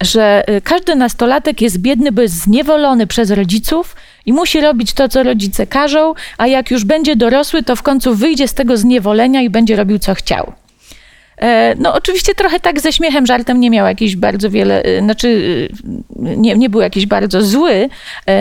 że 0.00 0.48
e, 0.48 0.60
każdy 0.60 0.96
nastolatek 0.96 1.60
jest 1.60 1.78
biedny, 1.78 2.12
bo 2.12 2.22
jest 2.22 2.34
zniewolony 2.34 3.06
przez 3.06 3.30
rodziców 3.30 3.96
i 4.26 4.32
musi 4.32 4.60
robić 4.60 4.92
to, 4.92 5.08
co 5.08 5.22
rodzice 5.22 5.66
każą, 5.66 6.14
a 6.38 6.46
jak 6.46 6.70
już 6.70 6.84
będzie 6.84 7.16
dorosły, 7.16 7.62
to 7.62 7.76
w 7.76 7.82
końcu 7.82 8.14
wyjdzie 8.14 8.48
z 8.48 8.54
tego 8.54 8.76
zniewolenia 8.76 9.42
i 9.42 9.50
będzie 9.50 9.76
robił, 9.76 9.98
co 9.98 10.14
chciał. 10.14 10.52
E, 11.36 11.74
No, 11.78 11.94
oczywiście 11.94 12.34
trochę 12.34 12.60
tak 12.60 12.80
ze 12.80 12.92
śmiechem, 12.92 13.26
żartem 13.26 13.60
nie 13.60 13.70
miał 13.70 13.86
jakiś 13.86 14.16
bardzo 14.16 14.50
wiele, 14.50 14.82
e, 14.82 15.00
znaczy 15.00 15.28
e, 16.26 16.36
nie, 16.36 16.54
nie 16.56 16.70
był 16.70 16.80
jakiś 16.80 17.06
bardzo 17.06 17.42
zły 17.42 17.88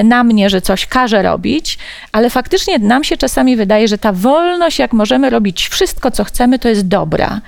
na 0.03 0.23
mnie, 0.23 0.49
że 0.49 0.61
coś 0.61 0.85
każe 0.85 1.21
robić, 1.21 1.77
ale 2.11 2.29
faktycznie 2.29 2.79
nam 2.79 3.03
się 3.03 3.17
czasami 3.17 3.55
wydaje, 3.55 3.87
że 3.87 3.97
ta 3.97 4.13
wolność, 4.13 4.79
jak 4.79 4.93
możemy 4.93 5.29
robić 5.29 5.67
wszystko, 5.67 6.11
co 6.11 6.23
chcemy, 6.23 6.59
to 6.59 6.69
jest 6.69 6.87
dobra. 6.87 7.41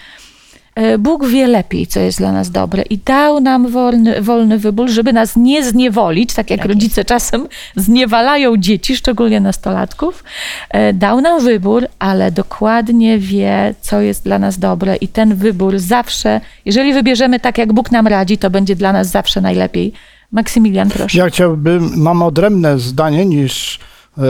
E, 0.76 0.98
Bóg 0.98 1.28
wie 1.28 1.48
lepiej, 1.48 1.88
co 1.88 2.00
jest 2.00 2.18
dla 2.18 2.32
nas 2.32 2.52
dobre 2.52 2.84
i 2.84 2.98
dał 2.98 3.40
nam 3.40 3.68
wolny, 3.68 4.22
wolny 4.22 4.58
wybór, 4.58 4.90
żeby 4.90 5.14
nas 5.14 5.36
nie 5.36 5.64
zniewolić, 5.66 6.34
tak 6.34 6.50
jak 6.50 6.60
Tak 6.60 6.70
rodzice 6.70 7.06
czasem 7.06 7.48
zniewalają 7.76 8.58
dzieci, 8.58 8.96
szczególnie 8.96 9.40
nastolatków. 9.40 10.24
E, 10.70 10.94
Dał 10.94 11.22
nam 11.22 11.44
wybór, 11.44 11.88
ale 12.00 12.32
dokładnie 12.32 13.20
wie, 13.20 13.76
co 13.82 14.02
jest 14.02 14.24
dla 14.24 14.40
nas 14.40 14.60
dobre 14.60 14.96
i 14.96 15.08
ten 15.08 15.36
wybór 15.36 15.80
zawsze, 15.80 16.42
jeżeli 16.66 16.94
wybierzemy 16.94 17.40
tak, 17.40 17.58
jak 17.58 17.74
Bóg 17.74 17.92
nam 17.92 18.08
radzi, 18.08 18.38
to 18.38 18.50
będzie 18.50 18.76
dla 18.76 18.94
nas 18.94 19.08
zawsze 19.08 19.42
najlepiej. 19.42 19.94
Maksymilian, 20.32 20.90
proszę. 20.90 21.18
Ja 21.18 21.28
chciałbym, 21.30 21.92
mam 21.96 22.22
odrębne 22.22 22.80
zdanie 22.80 23.26
niż 23.26 23.80
e, 24.18 24.22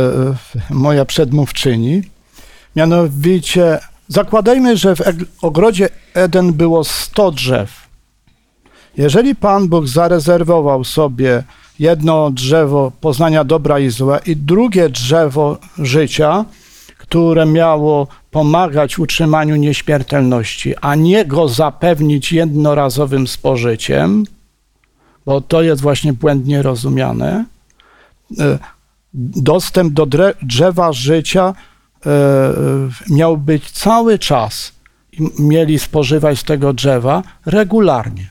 moja 0.70 1.06
przedmówczyni. 1.06 2.02
Mianowicie, 2.76 3.80
zakładajmy, 4.12 4.78
że 4.78 4.96
w 4.96 5.02
ogrodzie 5.42 5.90
Eden 6.14 6.54
było 6.54 6.84
100 6.84 7.32
drzew. 7.32 7.90
Jeżeli 8.98 9.36
Pan 9.36 9.68
Bóg 9.68 9.88
zarezerwował 9.88 10.84
sobie 10.84 11.44
jedno 11.80 12.32
drzewo 12.32 12.92
poznania 13.02 13.44
dobra 13.44 13.80
i 13.80 13.90
złe 13.90 14.20
i 14.26 14.36
drugie 14.36 14.90
drzewo 14.90 15.58
życia, 15.78 16.46
które 16.98 17.46
miało 17.46 18.08
pomagać 18.32 19.00
utrzymaniu 19.00 19.56
nieśmiertelności, 19.56 20.76
a 20.82 20.96
nie 20.96 21.26
go 21.26 21.48
zapewnić 21.48 22.32
jednorazowym 22.32 23.28
spożyciem, 23.28 24.24
bo 25.26 25.42
to 25.42 25.62
jest 25.62 25.82
właśnie 25.82 26.14
błędnie 26.14 26.62
rozumiane. 26.62 27.46
E, 28.40 28.60
dostęp 29.14 29.94
do 29.94 30.08
drzewa 30.42 30.94
życia 30.94 31.54
miał 33.10 33.38
być 33.38 33.72
cały 33.72 34.20
czas 34.20 34.72
mieli 35.40 35.80
spożywać 35.80 36.40
z 36.40 36.44
tego 36.44 36.74
drzewa 36.74 37.24
regularnie. 37.46 38.30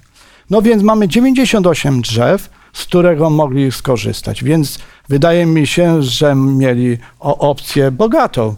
No 0.50 0.62
więc 0.62 0.82
mamy 0.82 1.08
98 1.08 2.00
drzew, 2.02 2.50
z 2.72 2.84
którego 2.84 3.30
mogli 3.30 3.72
skorzystać. 3.72 4.44
Więc 4.44 4.78
wydaje 5.08 5.46
mi 5.46 5.66
się, 5.66 6.02
że 6.02 6.34
mieli 6.34 6.98
opcję 7.20 7.90
bogatą. 7.90 8.56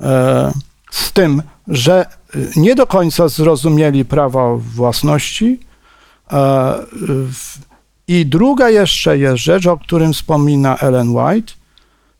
E, 0.00 0.52
z 0.90 1.12
tym, 1.12 1.42
że 1.68 2.06
nie 2.56 2.74
do 2.74 2.86
końca 2.86 3.28
zrozumieli 3.28 4.04
prawa 4.04 4.56
własności. 4.56 5.60
E, 6.32 6.74
I 8.08 8.26
druga 8.26 8.70
jeszcze 8.70 9.18
jest 9.18 9.42
rzecz, 9.42 9.66
o 9.66 9.78
którym 9.78 10.12
wspomina 10.12 10.76
Ellen 10.76 11.16
White, 11.16 11.52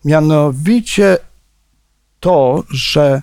mianowicie 0.05 1.19
to, 2.21 2.65
że 2.71 3.23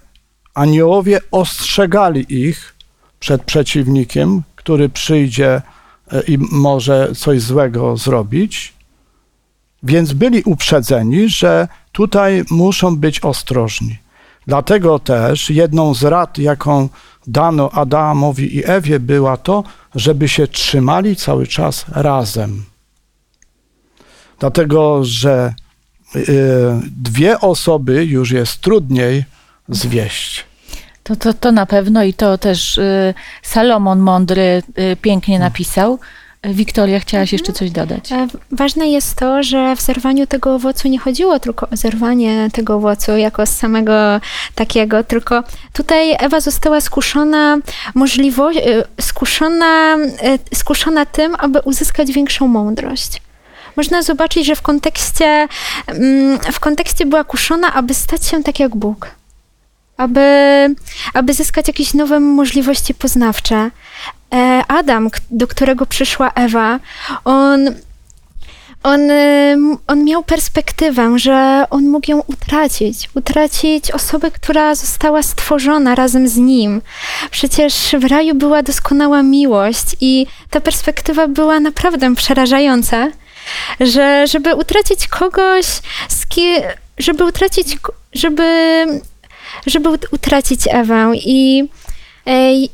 aniołowie 0.54 1.20
ostrzegali 1.32 2.26
ich 2.30 2.76
przed 3.20 3.44
przeciwnikiem, 3.44 4.44
który 4.56 4.90
przyjdzie 4.90 5.62
e, 6.12 6.22
i 6.22 6.38
może 6.38 7.16
coś 7.16 7.42
złego 7.42 7.98
zrobić. 7.98 8.74
Więc 9.84 10.14
byli 10.14 10.44
uprzedzeni, 10.44 11.30
że 11.30 11.68
tutaj 11.92 12.44
muszą 12.50 12.98
być 12.98 13.20
ostrożni. 13.20 13.98
Dlatego 14.48 15.00
też 15.00 15.50
jedną 15.50 15.94
z 15.94 16.04
rad, 16.04 16.38
jaką 16.38 16.90
dano 17.28 17.72
Adamowi 17.72 18.56
i 18.58 18.62
Ewie, 18.66 19.00
była 19.00 19.38
to, 19.38 19.64
żeby 19.96 20.30
się 20.30 20.48
trzymali 20.48 21.16
cały 21.16 21.48
czas 21.48 21.86
razem. 21.90 22.64
Dlatego, 24.40 25.00
że 25.04 25.54
dwie 26.86 27.40
osoby 27.40 28.06
już 28.06 28.32
jest 28.32 28.62
trudniej 28.62 29.26
zwieść. 29.70 30.46
To, 31.04 31.16
to, 31.16 31.34
to 31.34 31.52
na 31.52 31.66
pewno 31.66 32.04
i 32.04 32.14
to 32.14 32.38
też 32.38 32.78
y, 32.78 33.14
Salomon 33.44 34.00
mądry 34.00 34.64
y, 34.92 34.96
pięknie 35.02 35.40
napisał. 35.40 36.00
Wiktoria, 36.44 37.00
chciałaś 37.00 37.34
jeszcze 37.34 37.54
coś 37.54 37.72
dodać? 37.72 38.12
E, 38.12 38.28
ważne 38.52 38.90
jest 38.90 39.16
to, 39.16 39.44
że 39.44 39.76
w 39.76 39.82
zerwaniu 39.82 40.28
tego 40.28 40.56
owocu 40.56 40.88
nie 40.88 41.00
chodziło 41.00 41.40
tylko 41.40 41.70
o 41.70 41.76
zerwanie 41.76 42.50
tego 42.54 42.76
owocu 42.76 43.18
jako 43.18 43.46
z 43.46 43.50
samego 43.50 43.94
takiego, 44.56 45.04
tylko 45.04 45.44
tutaj 45.74 46.16
Ewa 46.20 46.40
została 46.40 46.82
skuszona 46.82 47.58
możliwość, 47.96 48.60
e, 48.60 48.84
skuszona, 49.02 49.98
skuszona 50.54 51.06
tym, 51.06 51.36
aby 51.40 51.60
uzyskać 51.60 52.12
większą 52.12 52.48
mądrość 52.48 53.22
można 53.78 54.02
zobaczyć, 54.02 54.46
że 54.46 54.56
w 54.56 54.62
kontekście, 54.62 55.48
mm, 55.88 56.40
w 56.40 56.60
kontekście 56.60 57.06
była 57.06 57.24
kuszona, 57.24 57.74
aby 57.74 57.94
stać 57.94 58.26
się 58.26 58.44
tak 58.44 58.60
jak 58.60 58.76
Bóg. 58.76 59.08
Aby, 59.98 60.22
aby 61.14 61.34
zyskać 61.34 61.68
jakieś 61.68 61.94
nowe 61.94 62.20
możliwości 62.20 62.94
poznawcze. 62.94 63.72
E, 64.34 64.64
Adam, 64.68 65.10
do 65.32 65.48
którego 65.48 65.86
przyszła 65.86 66.32
Ewa, 66.36 66.80
on 67.26 67.70
on, 68.84 69.00
on 69.88 70.04
miał 70.04 70.24
perspektywę, 70.24 71.20
że 71.20 71.66
on 71.70 71.88
mógł 71.88 72.12
ją 72.12 72.22
utracić, 72.28 73.10
utracić 73.16 73.92
osobę, 73.92 74.32
która 74.32 74.76
została 74.76 75.24
stworzona 75.24 75.96
razem 75.96 76.28
z 76.28 76.38
nim. 76.38 76.82
Przecież 77.32 77.96
w 78.00 78.06
raju 78.06 78.36
była 78.36 78.64
doskonała 78.64 79.24
miłość 79.24 79.86
i 80.02 80.28
ta 80.50 80.62
perspektywa 80.62 81.28
była 81.28 81.60
naprawdę 81.60 82.16
przerażająca, 82.16 83.08
że 83.80 84.28
żeby 84.28 84.56
utracić 84.56 85.08
kogoś, 85.08 85.66
żeby 86.98 87.26
utracić, 87.26 87.78
żeby, 88.14 88.86
żeby 89.68 89.90
utracić 90.12 90.62
Ewę. 90.72 91.12
I 91.16 91.70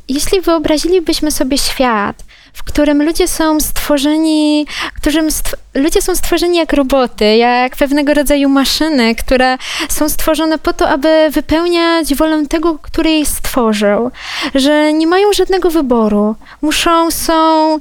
jeśli 0.10 0.42
wyobrazilibyśmy 0.42 1.32
sobie 1.32 1.58
świat, 1.58 2.24
w 2.54 2.64
którym 2.64 3.04
ludzie 3.04 3.28
są 3.28 3.60
stworzeni, 3.60 4.68
którym 4.96 5.32
stw 5.32 5.56
ludzie 5.74 6.02
są 6.02 6.16
stworzeni 6.16 6.58
jak 6.58 6.74
roboty, 6.74 7.36
jak 7.36 7.76
pewnego 7.76 8.14
rodzaju 8.14 8.50
maszyny, 8.50 9.16
które 9.16 9.58
są 9.90 10.10
stworzone 10.10 10.58
po 10.58 10.74
to, 10.74 10.90
aby 10.90 11.30
wypełniać 11.32 12.16
wolę 12.16 12.46
tego, 12.50 12.80
który 12.82 13.10
jej 13.10 13.26
stworzył, 13.26 14.12
że 14.56 14.94
nie 14.94 15.08
mają 15.08 15.34
żadnego 15.34 15.70
wyboru, 15.70 16.36
muszą, 16.62 17.12
są 17.12 17.80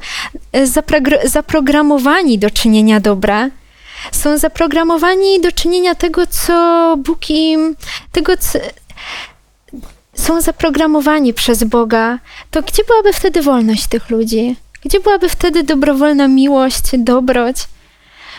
e, 0.52 0.66
zaprogramowani 1.24 2.38
do 2.38 2.50
czynienia 2.50 3.00
dobra, 3.00 3.48
są 4.12 4.38
zaprogramowani 4.38 5.40
do 5.40 5.52
czynienia 5.52 5.94
tego, 5.94 6.26
co 6.26 6.94
Bóg 6.98 7.30
im, 7.30 7.76
tego, 8.12 8.36
co, 8.36 8.58
są 10.14 10.40
zaprogramowani 10.40 11.34
przez 11.34 11.64
Boga, 11.64 12.18
to 12.50 12.62
gdzie 12.62 12.82
byłaby 12.84 13.12
wtedy 13.12 13.42
wolność 13.42 13.86
tych 13.86 14.10
ludzi? 14.10 14.56
Gdzie 14.84 15.00
byłaby 15.00 15.28
wtedy 15.28 15.62
dobrowolna 15.62 16.28
miłość, 16.28 16.82
dobroć? 16.98 17.56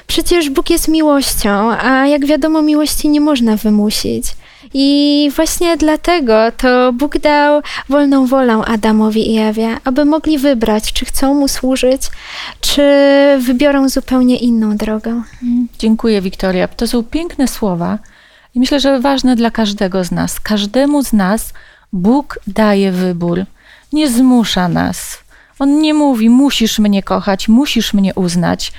Przecież 0.07 0.49
Bóg 0.49 0.69
jest 0.69 0.87
miłością, 0.87 1.71
a 1.71 2.07
jak 2.07 2.25
wiadomo, 2.25 2.61
miłości 2.61 3.09
nie 3.09 3.21
można 3.21 3.57
wymusić. 3.57 4.25
I 4.73 5.29
właśnie 5.35 5.77
dlatego 5.77 6.33
to 6.57 6.93
Bóg 6.93 7.17
dał 7.17 7.61
wolną 7.89 8.25
wolę 8.25 8.53
Adamowi 8.53 9.33
i 9.33 9.37
Ewie, 9.37 9.77
aby 9.83 10.05
mogli 10.05 10.37
wybrać, 10.37 10.93
czy 10.93 11.05
chcą 11.05 11.33
mu 11.33 11.47
służyć, 11.47 12.01
czy 12.61 12.83
wybiorą 13.39 13.89
zupełnie 13.89 14.37
inną 14.37 14.77
drogę. 14.77 15.21
Dziękuję, 15.79 16.21
Wiktoria. 16.21 16.67
To 16.67 16.87
są 16.87 17.03
piękne 17.03 17.47
słowa 17.47 17.97
i 18.55 18.59
myślę, 18.59 18.79
że 18.79 18.99
ważne 18.99 19.35
dla 19.35 19.51
każdego 19.51 20.03
z 20.03 20.11
nas. 20.11 20.39
Każdemu 20.39 21.03
z 21.03 21.13
nas 21.13 21.53
Bóg 21.93 22.39
daje 22.47 22.91
wybór, 22.91 23.45
nie 23.93 24.09
zmusza 24.09 24.67
nas. 24.67 25.23
On 25.59 25.81
nie 25.81 25.93
mówi, 25.93 26.29
musisz 26.29 26.79
mnie 26.79 27.03
kochać, 27.03 27.47
musisz 27.47 27.93
mnie 27.93 28.13
uznać. 28.15 28.71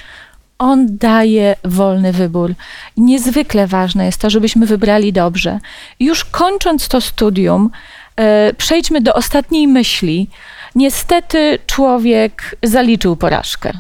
On 0.59 0.87
daje 0.99 1.57
wolny 1.65 2.13
wybór. 2.13 2.55
Niezwykle 2.97 3.67
ważne 3.67 4.07
jest 4.07 4.21
to, 4.21 4.31
żebyśmy 4.31 4.67
wybrali 4.67 5.13
dobrze. 5.13 5.61
już 6.01 6.25
kończąc 6.25 6.89
to 6.89 7.01
studium, 7.01 7.71
e, 8.17 8.55
przejdźmy 8.55 9.01
do 9.01 9.15
ostatniej 9.15 9.69
myśli. 9.69 10.29
Niestety 10.75 11.59
człowiek 11.67 12.57
zaliczył 12.63 13.17
porażkę 13.17 13.73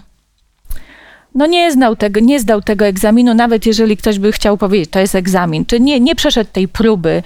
no 1.34 1.46
nie 1.46 1.72
znał 1.72 1.96
tego, 1.96 2.20
nie 2.20 2.40
zdał 2.40 2.62
tego 2.62 2.86
egzaminu, 2.86 3.34
nawet 3.34 3.66
jeżeli 3.66 3.96
ktoś 3.96 4.18
by 4.18 4.32
chciał 4.32 4.56
powiedzieć, 4.56 4.90
to 4.90 5.00
jest 5.00 5.14
egzamin, 5.14 5.66
czy 5.66 5.80
nie, 5.80 6.00
nie 6.00 6.14
przeszedł 6.14 6.50
tej 6.52 6.68
próby, 6.68 7.22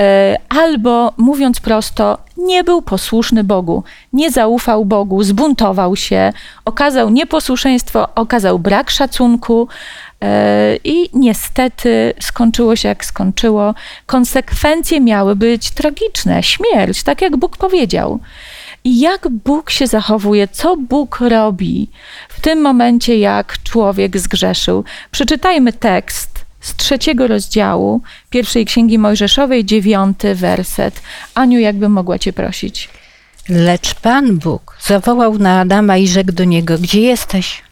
e, 0.00 0.36
albo 0.48 1.12
mówiąc 1.16 1.60
prosto, 1.60 2.18
nie 2.36 2.64
był 2.64 2.82
posłuszny 2.82 3.44
Bogu, 3.44 3.84
nie 4.12 4.30
zaufał 4.30 4.84
Bogu, 4.84 5.22
zbuntował 5.22 5.96
się, 5.96 6.32
okazał 6.64 7.10
nieposłuszeństwo, 7.10 8.08
okazał 8.14 8.58
brak 8.58 8.90
szacunku, 8.90 9.68
e, 10.22 10.76
i 10.84 11.10
niestety 11.12 12.14
skończyło 12.20 12.76
się 12.76 12.88
jak 12.88 13.04
skończyło. 13.04 13.74
Konsekwencje 14.06 15.00
miały 15.00 15.36
być 15.36 15.70
tragiczne, 15.70 16.42
śmierć, 16.42 17.02
tak 17.02 17.22
jak 17.22 17.36
Bóg 17.36 17.56
powiedział. 17.56 18.20
I 18.84 19.00
jak 19.00 19.28
Bóg 19.28 19.70
się 19.70 19.86
zachowuje, 19.86 20.48
co 20.48 20.76
Bóg 20.76 21.18
robi 21.20 21.90
w 22.28 22.40
tym 22.40 22.60
momencie, 22.60 23.18
jak 23.18 23.62
człowiek 23.62 24.18
zgrzeszył. 24.18 24.84
Przeczytajmy 25.10 25.72
tekst 25.72 26.44
z 26.60 26.76
trzeciego 26.76 27.26
rozdziału 27.26 28.02
pierwszej 28.30 28.66
księgi 28.66 28.98
Mojżeszowej, 28.98 29.64
dziewiąty 29.64 30.34
werset. 30.34 31.02
Aniu, 31.34 31.60
jakbym 31.60 31.92
mogła 31.92 32.18
Cię 32.18 32.32
prosić. 32.32 32.88
Lecz 33.48 33.94
Pan 33.94 34.38
Bóg 34.38 34.76
zawołał 34.80 35.38
na 35.38 35.60
Adama 35.60 35.96
i 35.96 36.08
rzekł 36.08 36.32
do 36.32 36.44
niego: 36.44 36.78
Gdzie 36.78 37.00
jesteś? 37.00 37.62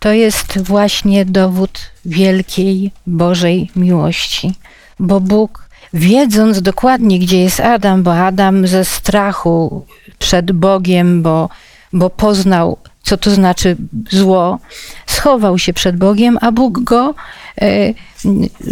To 0.00 0.12
jest 0.12 0.58
właśnie 0.58 1.24
dowód 1.24 1.80
wielkiej 2.04 2.90
Bożej 3.06 3.70
miłości, 3.76 4.54
bo 5.00 5.20
Bóg 5.20 5.65
wiedząc 5.94 6.62
dokładnie, 6.62 7.18
gdzie 7.18 7.42
jest 7.42 7.60
Adam, 7.60 8.02
bo 8.02 8.14
Adam 8.14 8.66
ze 8.66 8.84
strachu 8.84 9.86
przed 10.18 10.52
Bogiem, 10.52 11.22
bo, 11.22 11.48
bo 11.92 12.10
poznał, 12.10 12.78
co 13.02 13.16
to 13.16 13.30
znaczy 13.30 13.76
zło, 14.10 14.58
schował 15.06 15.58
się 15.58 15.72
przed 15.72 15.96
Bogiem, 15.96 16.38
a 16.40 16.52
Bóg 16.52 16.80
go 16.80 17.14
e, 17.60 17.94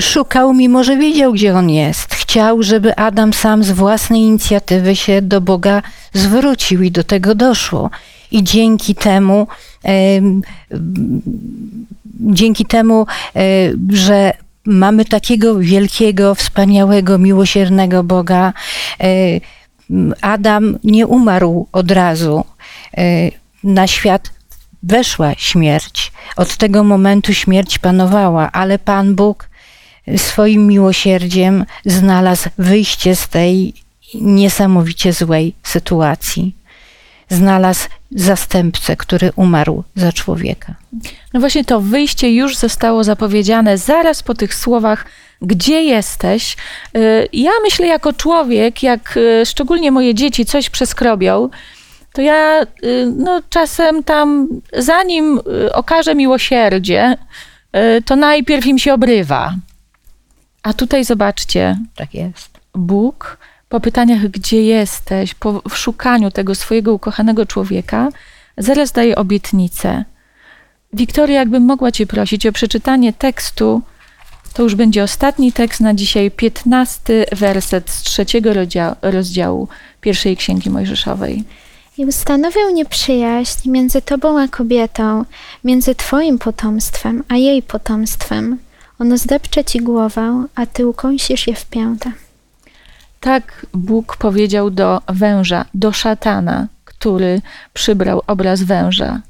szukał, 0.00 0.54
mimo 0.54 0.84
że 0.84 0.96
wiedział, 0.96 1.32
gdzie 1.32 1.54
on 1.54 1.70
jest. 1.70 2.14
Chciał, 2.14 2.62
żeby 2.62 2.96
Adam 2.96 3.32
sam 3.32 3.64
z 3.64 3.70
własnej 3.70 4.20
inicjatywy 4.20 4.96
się 4.96 5.22
do 5.22 5.40
Boga 5.40 5.82
zwrócił 6.12 6.82
i 6.82 6.90
do 6.90 7.04
tego 7.04 7.34
doszło. 7.34 7.90
I 8.30 8.44
dzięki 8.44 8.94
temu, 8.94 9.46
dzięki 12.20 12.64
temu, 12.64 13.06
e, 13.36 13.40
że 13.88 14.32
mamy 14.66 15.04
takiego 15.04 15.58
wielkiego, 15.58 16.34
wspaniałego, 16.34 17.18
miłosiernego 17.18 18.04
Boga, 18.04 18.52
e, 19.00 19.06
Adam 20.20 20.78
nie 20.84 21.06
umarł 21.06 21.66
od 21.72 21.90
razu. 21.90 22.44
E, 22.96 23.30
na 23.64 23.86
świat 23.86 24.30
weszła 24.82 25.34
śmierć. 25.34 26.12
Od 26.36 26.56
tego 26.56 26.84
momentu 26.84 27.34
śmierć 27.34 27.78
panowała, 27.78 28.52
ale 28.52 28.78
Pan 28.78 29.14
Bóg 29.14 29.48
swoim 30.16 30.66
miłosierdziem 30.66 31.64
znalazł 31.84 32.48
wyjście 32.58 33.16
z 33.16 33.28
tej 33.28 33.74
niesamowicie 34.14 35.12
złej 35.12 35.54
sytuacji. 35.62 36.56
Znalazł 37.34 37.88
zastępcę, 38.10 38.96
który 38.96 39.32
umarł 39.36 39.84
za 39.94 40.12
człowieka. 40.12 40.74
No 41.32 41.40
właśnie 41.40 41.64
to 41.64 41.80
wyjście 41.80 42.34
już 42.34 42.56
zostało 42.56 43.04
zapowiedziane 43.04 43.78
zaraz 43.78 44.22
po 44.22 44.34
tych 44.34 44.54
słowach, 44.54 45.06
gdzie 45.42 45.82
jesteś. 45.82 46.56
Y, 46.96 47.28
ja 47.32 47.50
myślę 47.62 47.86
jako 47.86 48.12
człowiek, 48.12 48.82
jak 48.82 49.16
y, 49.16 49.46
szczególnie 49.46 49.90
moje 49.90 50.14
dzieci 50.14 50.44
coś 50.44 50.70
przeskrobią, 50.70 51.48
to 52.12 52.22
ja 52.22 52.62
y, 52.62 53.12
no, 53.16 53.42
czasem 53.50 54.04
tam, 54.04 54.48
zanim 54.78 55.40
okażę 55.72 56.14
miłosierdzie, 56.14 57.16
to 58.04 58.16
najpierw 58.16 58.66
im 58.66 58.78
się 58.78 58.94
obrywa. 58.94 59.54
A 60.62 60.72
tutaj 60.72 61.04
zobaczcie. 61.04 61.76
Tak 61.96 62.14
jest. 62.14 62.60
Bóg 62.74 63.38
po 63.74 63.80
pytaniach, 63.80 64.28
gdzie 64.28 64.62
jesteś, 64.62 65.34
po 65.34 65.62
szukaniu 65.74 66.30
tego 66.30 66.54
swojego 66.54 66.94
ukochanego 66.94 67.46
człowieka, 67.46 68.08
zaraz 68.58 68.92
daje 68.92 69.16
obietnicę. 69.16 70.04
Wiktoria, 70.92 71.38
jakbym 71.38 71.62
mogła 71.62 71.92
Cię 71.92 72.06
prosić 72.06 72.46
o 72.46 72.52
przeczytanie 72.52 73.12
tekstu, 73.12 73.82
to 74.52 74.62
już 74.62 74.74
będzie 74.74 75.02
ostatni 75.02 75.52
tekst 75.52 75.80
na 75.80 75.94
dzisiaj, 75.94 76.30
piętnasty 76.30 77.24
werset 77.32 77.90
z 77.90 78.02
trzeciego 78.02 78.50
rozdziału 79.02 79.68
pierwszej 80.00 80.36
Księgi 80.36 80.70
Mojżeszowej. 80.70 81.44
I 81.98 82.06
ustanowił 82.06 82.70
nieprzyjaźń 82.70 83.70
między 83.70 84.02
Tobą 84.02 84.40
a 84.40 84.48
kobietą, 84.48 85.24
między 85.64 85.94
Twoim 85.94 86.38
potomstwem 86.38 87.24
a 87.28 87.36
jej 87.36 87.62
potomstwem. 87.62 88.58
Ono 88.98 89.18
zdepcze 89.18 89.64
Ci 89.64 89.78
głowę, 89.80 90.44
a 90.54 90.66
Ty 90.66 90.86
ukąsisz 90.86 91.46
je 91.46 91.54
w 91.54 91.66
piętę. 91.66 92.12
Tak 93.24 93.66
Bóg 93.72 94.16
powiedział 94.16 94.70
do 94.70 95.02
węża, 95.08 95.64
do 95.74 95.92
szatana, 95.92 96.66
który 96.84 97.42
przybrał 97.72 98.22
obraz 98.26 98.62
węża. 98.62 99.20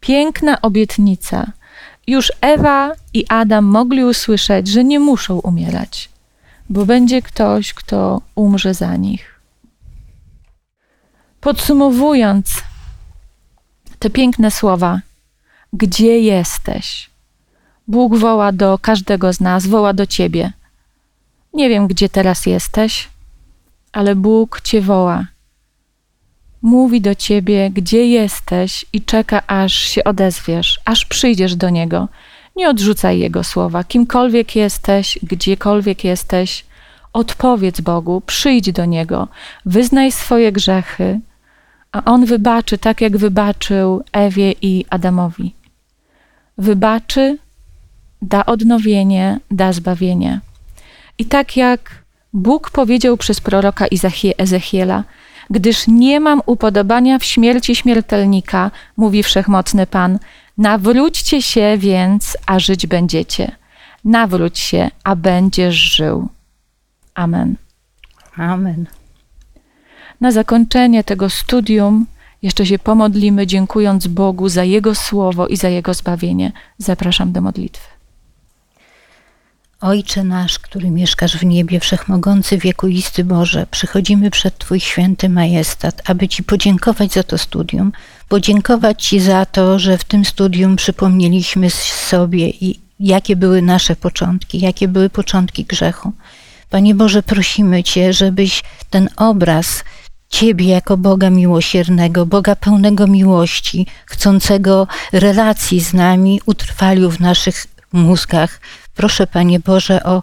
Piękna 0.00 0.60
obietnica. 0.60 1.52
Już 2.06 2.32
Ewa 2.40 2.92
i 3.14 3.24
Adam 3.28 3.64
mogli 3.64 4.04
usłyszeć, 4.04 4.68
że 4.68 4.84
nie 4.84 5.00
muszą 5.00 5.38
umierać, 5.38 6.08
bo 6.70 6.86
będzie 6.86 7.22
ktoś, 7.22 7.74
kto 7.74 8.22
umrze 8.34 8.74
za 8.74 8.96
nich. 8.96 9.40
Podsumowując 11.40 12.62
te 13.98 14.10
piękne 14.10 14.50
słowa, 14.50 15.00
gdzie 15.72 16.18
jesteś? 16.18 17.10
Bóg 17.88 18.16
woła 18.16 18.52
do 18.52 18.78
każdego 18.78 19.32
z 19.32 19.40
nas, 19.40 19.66
woła 19.66 19.92
do 19.92 20.06
ciebie. 20.06 20.52
Nie 21.54 21.68
wiem, 21.68 21.86
gdzie 21.86 22.08
teraz 22.08 22.46
jesteś, 22.46 23.13
ale 23.94 24.14
Bóg 24.14 24.60
cię 24.60 24.80
woła. 24.80 25.26
Mówi 26.62 27.00
do 27.00 27.14
ciebie, 27.14 27.70
gdzie 27.70 28.06
jesteś 28.06 28.86
i 28.92 29.02
czeka, 29.02 29.42
aż 29.46 29.74
się 29.74 30.04
odezwiesz, 30.04 30.80
aż 30.84 31.04
przyjdziesz 31.04 31.56
do 31.56 31.70
Niego. 31.70 32.08
Nie 32.56 32.68
odrzucaj 32.68 33.18
Jego 33.18 33.44
słowa. 33.44 33.84
Kimkolwiek 33.84 34.56
jesteś, 34.56 35.18
gdziekolwiek 35.22 36.04
jesteś, 36.04 36.64
odpowiedz 37.12 37.80
Bogu, 37.80 38.22
przyjdź 38.26 38.72
do 38.72 38.84
Niego, 38.84 39.28
wyznaj 39.66 40.12
swoje 40.12 40.52
grzechy, 40.52 41.20
a 41.92 42.04
On 42.04 42.26
wybaczy 42.26 42.78
tak, 42.78 43.00
jak 43.00 43.16
wybaczył 43.16 44.02
Ewie 44.12 44.52
i 44.62 44.84
Adamowi. 44.90 45.54
Wybaczy, 46.58 47.38
da 48.22 48.46
odnowienie, 48.46 49.40
da 49.50 49.72
zbawienie. 49.72 50.40
I 51.18 51.24
tak 51.24 51.56
jak 51.56 52.03
Bóg 52.34 52.70
powiedział 52.70 53.16
przez 53.16 53.40
proroka 53.40 53.86
Ezechiela, 54.38 55.04
gdyż 55.50 55.88
nie 55.88 56.20
mam 56.20 56.42
upodobania 56.46 57.18
w 57.18 57.24
śmierci 57.24 57.76
śmiertelnika, 57.76 58.70
mówi 58.96 59.22
wszechmocny 59.22 59.86
Pan, 59.86 60.18
nawróćcie 60.58 61.42
się 61.42 61.76
więc, 61.78 62.36
a 62.46 62.58
żyć 62.58 62.86
będziecie. 62.86 63.56
Nawróć 64.04 64.58
się, 64.58 64.90
a 65.04 65.16
będziesz 65.16 65.74
żył. 65.74 66.28
Amen. 67.14 67.56
Amen. 68.36 68.86
Na 70.20 70.32
zakończenie 70.32 71.04
tego 71.04 71.30
studium 71.30 72.06
jeszcze 72.42 72.66
się 72.66 72.78
pomodlimy, 72.78 73.46
dziękując 73.46 74.06
Bogu 74.06 74.48
za 74.48 74.64
Jego 74.64 74.94
słowo 74.94 75.46
i 75.46 75.56
za 75.56 75.68
Jego 75.68 75.94
zbawienie. 75.94 76.52
Zapraszam 76.78 77.32
do 77.32 77.40
modlitwy. 77.40 77.93
Ojcze 79.84 80.24
nasz, 80.24 80.58
który 80.58 80.90
mieszkasz 80.90 81.36
w 81.36 81.44
niebie, 81.44 81.80
wszechmogący 81.80 82.58
wiekuisty 82.58 83.24
Boże, 83.24 83.66
przychodzimy 83.70 84.30
przed 84.30 84.58
Twój 84.58 84.80
święty 84.80 85.28
majestat, 85.28 86.02
aby 86.04 86.28
Ci 86.28 86.42
podziękować 86.42 87.12
za 87.12 87.22
to 87.22 87.38
studium, 87.38 87.92
podziękować 88.28 89.04
Ci 89.04 89.20
za 89.20 89.46
to, 89.46 89.78
że 89.78 89.98
w 89.98 90.04
tym 90.04 90.24
studium 90.24 90.76
przypomnieliśmy 90.76 91.70
sobie 91.70 92.50
jakie 93.00 93.36
były 93.36 93.62
nasze 93.62 93.96
początki, 93.96 94.60
jakie 94.60 94.88
były 94.88 95.10
początki 95.10 95.64
grzechu. 95.64 96.12
Panie 96.70 96.94
Boże, 96.94 97.22
prosimy 97.22 97.82
Cię, 97.82 98.12
żebyś 98.12 98.62
ten 98.90 99.08
obraz 99.16 99.84
Ciebie 100.28 100.66
jako 100.66 100.96
Boga 100.96 101.30
miłosiernego, 101.30 102.26
Boga 102.26 102.56
pełnego 102.56 103.06
miłości, 103.06 103.86
chcącego 104.06 104.86
relacji 105.12 105.80
z 105.80 105.92
nami, 105.94 106.40
utrwalił 106.46 107.10
w 107.10 107.20
naszych 107.20 107.66
mózgach, 107.92 108.60
Proszę 108.94 109.26
Panie 109.26 109.60
Boże 109.60 110.04
o, 110.04 110.22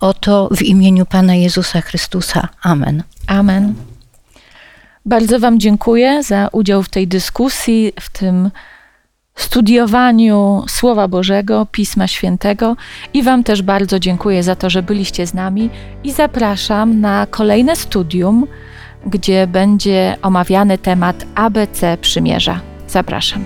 o 0.00 0.14
to 0.14 0.48
w 0.56 0.62
imieniu 0.62 1.06
Pana 1.06 1.34
Jezusa 1.34 1.80
Chrystusa. 1.80 2.48
Amen. 2.62 3.02
Amen. 3.26 3.74
Bardzo 5.06 5.40
Wam 5.40 5.60
dziękuję 5.60 6.22
za 6.22 6.48
udział 6.52 6.82
w 6.82 6.88
tej 6.88 7.08
dyskusji, 7.08 7.92
w 8.00 8.10
tym 8.10 8.50
studiowaniu 9.34 10.64
Słowa 10.68 11.08
Bożego, 11.08 11.66
Pisma 11.72 12.08
Świętego 12.08 12.76
i 13.14 13.22
Wam 13.22 13.44
też 13.44 13.62
bardzo 13.62 13.98
dziękuję 13.98 14.42
za 14.42 14.56
to, 14.56 14.70
że 14.70 14.82
byliście 14.82 15.26
z 15.26 15.34
nami 15.34 15.70
i 16.04 16.12
zapraszam 16.12 17.00
na 17.00 17.26
kolejne 17.30 17.76
studium, 17.76 18.46
gdzie 19.06 19.46
będzie 19.46 20.16
omawiany 20.22 20.78
temat 20.78 21.26
ABC 21.34 21.98
Przymierza. 22.00 22.60
Zapraszam. 22.88 23.44